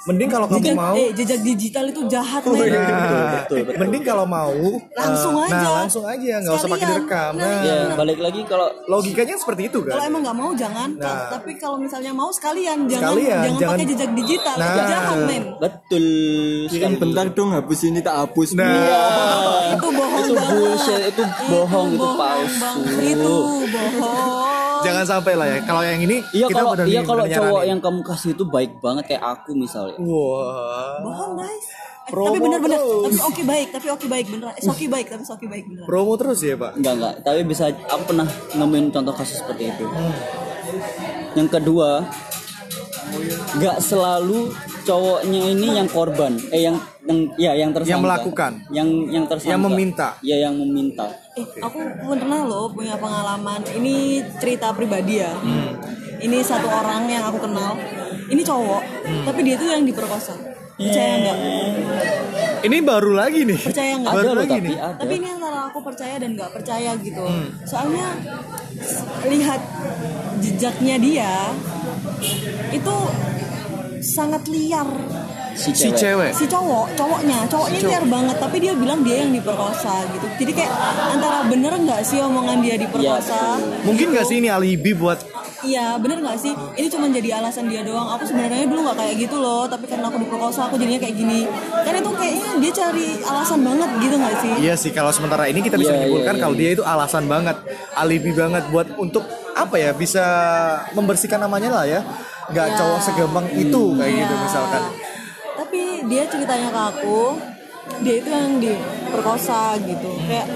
[0.00, 2.72] Mending kalau kamu Jejak, mau eh, jejak digital itu jahat, Oh, iya.
[2.72, 3.78] betul, betul, betul.
[3.78, 4.48] Mending kalau mau
[4.90, 5.54] Langsung eh, aja.
[5.54, 7.32] Nah, langsung aja, nggak usah pakai direkam.
[7.32, 10.08] Nah, Nah, ya balik lagi kalau logikanya seperti itu Kalau kan.
[10.08, 11.28] emang nggak mau jangan, Nah.
[11.28, 14.66] tapi kalau misalnya mau sekalian jangan Sekalian, jangan, jangan- pakai jejak digital, Nah.
[14.66, 15.44] itu jahat, men.
[15.58, 16.04] betul
[16.70, 18.48] Iya kan bentar dong hapus ini tak hapus.
[18.54, 18.72] Nah,
[19.70, 20.50] Itu bohong itu banget.
[20.50, 22.70] bullshit itu bohong itu palsu.
[23.04, 23.34] Itu
[23.68, 24.29] bohong.
[24.82, 25.58] Jangan sampai lah ya.
[25.62, 27.70] Kalau yang ini Iya kita kalau iya kalau cowok nyaranin.
[27.70, 29.96] yang kamu kasih itu baik banget kayak aku misalnya.
[29.98, 31.00] Wah.
[31.02, 31.66] Bohong, guys.
[32.00, 33.02] Eh, Promo tapi bener-bener, terus.
[33.06, 34.54] tapi oke baik, tapi oke baik beneran.
[34.58, 35.86] Eh, Soki baik, tapi Soki baik beneran.
[35.86, 36.72] Promo terus ya, Pak.
[36.74, 39.84] Enggak enggak, tapi bisa aku pernah nemuin contoh kasus seperti itu.
[41.38, 42.02] Yang kedua,
[43.56, 44.50] nggak selalu
[44.82, 46.76] cowoknya ini yang korban, eh yang
[47.10, 47.92] yang ya yang tersangka.
[47.92, 48.52] Yang melakukan.
[48.70, 49.52] Yang yang tersangka.
[49.52, 50.08] Yang meminta.
[50.22, 51.06] Ya yang meminta.
[51.34, 53.60] Eh, aku pernah loh punya pengalaman.
[53.66, 55.34] Ini cerita pribadi ya.
[55.34, 55.74] Hmm.
[56.22, 57.74] Ini satu orang yang aku kenal.
[58.30, 59.24] Ini cowok, Hmm.
[59.26, 60.38] tapi dia tuh yang diperkosa.
[60.80, 61.38] Percaya nggak?
[62.64, 63.58] Ini baru lagi nih.
[63.58, 64.14] Percaya nggak?
[64.16, 64.76] Baru lagi tapi nih.
[64.78, 64.96] ada.
[65.02, 67.24] Tapi ini antara aku percaya dan nggak percaya gitu.
[67.26, 67.48] Hmm.
[67.66, 68.06] Soalnya
[69.28, 69.60] lihat
[70.40, 71.32] jejaknya dia
[72.72, 72.96] itu
[74.00, 74.88] sangat liar.
[75.54, 75.96] Si Si cewek.
[75.96, 76.30] cewek.
[76.32, 78.36] Si cowok, cowoknya, cowoknya liar banget.
[78.36, 80.26] Tapi dia bilang dia yang diperkosa gitu.
[80.38, 80.72] Jadi kayak
[81.10, 83.58] antara bener nggak sih omongan dia diperkosa?
[83.82, 85.18] Mungkin nggak sih ini alibi buat
[85.60, 86.56] Iya bener gak sih?
[86.56, 90.08] Ini cuma jadi alasan dia doang Aku sebenarnya dulu gak kayak gitu loh Tapi karena
[90.08, 91.44] aku diperkosa aku jadinya kayak gini
[91.84, 94.52] Kan itu kayaknya dia cari alasan banget gitu gak sih?
[94.56, 96.60] Iya sih kalau sementara ini kita bisa Iya, menyimpulkan iya, kalau iya.
[96.64, 97.56] dia itu alasan banget,
[97.92, 99.20] alibi banget buat untuk
[99.52, 100.24] apa ya bisa
[100.96, 102.00] membersihkan namanya lah ya,
[102.48, 102.74] nggak Ya.
[102.80, 104.40] cowok segampang itu kayak gitu Iya.
[104.40, 104.82] misalkan.
[106.10, 107.38] Dia ceritanya ke aku
[108.02, 110.10] Dia itu yang diperkosa gitu.
[110.26, 110.50] Kayak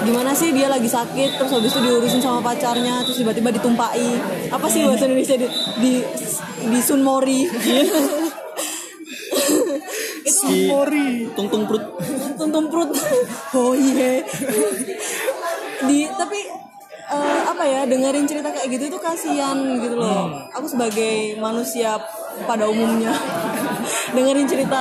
[0.00, 4.16] gimana sih dia lagi sakit terus habis itu diurusin sama pacarnya terus tiba-tiba ditumpai
[4.48, 5.36] apa sih bahasa Indonesia?
[5.38, 5.92] Di di,
[6.66, 7.40] di sunmori.
[10.20, 11.28] Itu Mori.
[11.34, 11.84] Tungtung perut.
[12.38, 12.90] tuntung perut.
[13.56, 14.24] Oh iya.
[15.84, 16.40] Di tapi
[17.10, 20.30] eh, apa ya dengerin cerita kayak gitu itu kasihan gitu loh.
[20.56, 21.98] Aku sebagai manusia
[22.46, 23.12] pada umumnya
[24.10, 24.78] dengerin cerita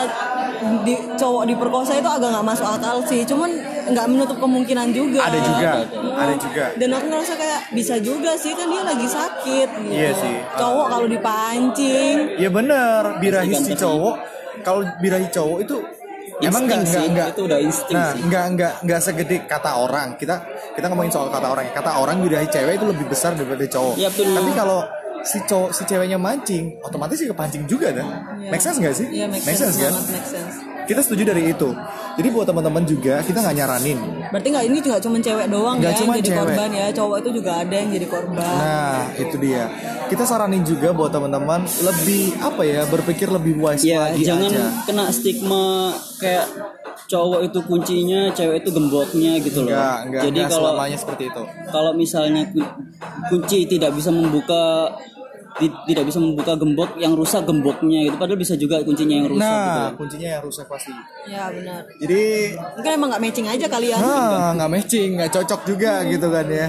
[0.81, 3.47] di cowok diperkosa itu agak nggak masuk akal sih cuman
[3.87, 6.33] nggak menutup kemungkinan juga Ada juga, Ada, ada.
[6.37, 6.65] juga.
[6.75, 9.89] dan aku ngerasa kayak bisa juga sih kan dia lagi sakit gitu.
[9.89, 10.35] Iya sih.
[10.53, 14.15] cowok kalau dipancing Ya bener, birahi si cowok.
[14.59, 15.75] Kalau birahi cowok itu
[16.41, 17.27] emang nggak Insting nggak nggak.
[17.29, 18.19] itu udah insting Nah, sih.
[18.21, 20.08] nggak nggak nggak segede kata orang.
[20.15, 20.35] Kita
[20.73, 21.65] kita ngomongin soal kata orang.
[21.65, 21.73] ya.
[21.73, 23.95] Kata orang birahi cewek itu lebih besar daripada cowok.
[23.95, 24.35] Iya, betul.
[24.35, 24.79] Tapi kalau
[25.21, 28.07] si cowok si ceweknya mancing, otomatis sih kepancing juga dah.
[28.39, 28.49] Iya.
[28.49, 29.07] Make sense nggak sih?
[29.09, 29.91] Iya make, sense, kan?
[29.91, 30.55] banget, make sense.
[30.85, 31.69] kita setuju dari itu
[32.17, 33.99] jadi buat teman-teman juga kita nggak nyaranin
[34.33, 36.39] Berarti nggak ini juga cuma cewek doang Nggak ya yang cuma jadi cewek.
[36.41, 36.85] korban ya.
[36.97, 38.41] Cowok itu juga ada yang jadi korban.
[38.41, 39.63] nah itu dia
[40.09, 44.65] kita saranin juga buat teman-teman lebih apa ya berpikir lebih wise ya lagi jangan aja
[44.89, 46.45] kena stigma kayak
[47.10, 51.23] cowok itu kuncinya cewek itu gemboknya gitu loh Enggak, enggak, jadi enggak kalau selamanya seperti
[51.25, 51.41] itu.
[51.67, 52.71] kalau misalnya ku-
[53.27, 54.93] kunci tidak bisa membuka
[55.51, 59.41] ti- tidak bisa membuka gembok yang rusak gemboknya gitu padahal bisa juga kuncinya yang rusak
[59.60, 60.93] gitu Nah, kuncinya yang rusak pasti.
[61.25, 61.81] Ya benar.
[61.97, 62.21] Jadi,
[62.77, 63.97] Mungkin emang nggak matching aja kali ya.
[63.97, 66.67] nah, nggak matching, nggak cocok juga gitu kan ya.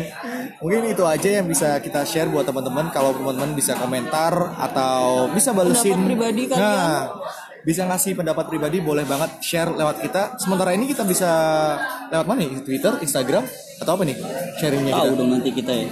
[0.59, 2.88] Mungkin itu aja yang bisa kita share buat teman-teman.
[2.91, 5.95] Kalau teman-teman bisa komentar atau bisa balesin.
[5.95, 6.61] Pendapat pribadi kalian.
[6.61, 6.99] Nah,
[7.61, 10.37] bisa ngasih pendapat pribadi boleh banget share lewat kita.
[10.37, 11.31] Sementara ini kita bisa
[12.09, 12.65] lewat mana nih?
[12.65, 13.45] Twitter, Instagram,
[13.79, 14.17] atau apa nih?
[14.57, 15.19] Sharingnya tahu kita.
[15.19, 15.87] dong nanti kita ya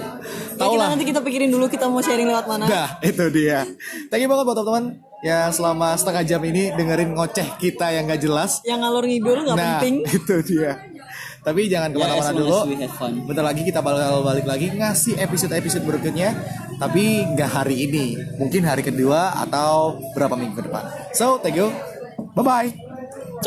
[0.59, 0.89] Ya, Tahu kita lah.
[0.91, 2.65] nanti kita pikirin dulu kita mau sharing lewat mana.
[2.67, 3.63] Nah, itu dia.
[4.11, 4.85] Thank you banget buat teman-teman
[5.19, 8.59] yang selama setengah jam ini dengerin ngoceh kita yang gak jelas.
[8.63, 9.95] Yang ngalur ngidul nggak nah, penting.
[10.03, 10.71] itu dia.
[11.49, 12.77] Tapi jangan ke mana-mana long dulu.
[13.25, 16.37] Bentar lagi kita bakal balik lagi ngasih episode-episode berikutnya.
[16.77, 18.21] Tapi nggak hari ini.
[18.37, 20.85] Mungkin hari kedua atau berapa minggu ke depan.
[21.17, 21.73] So, thank you.
[22.37, 22.88] Bye-bye.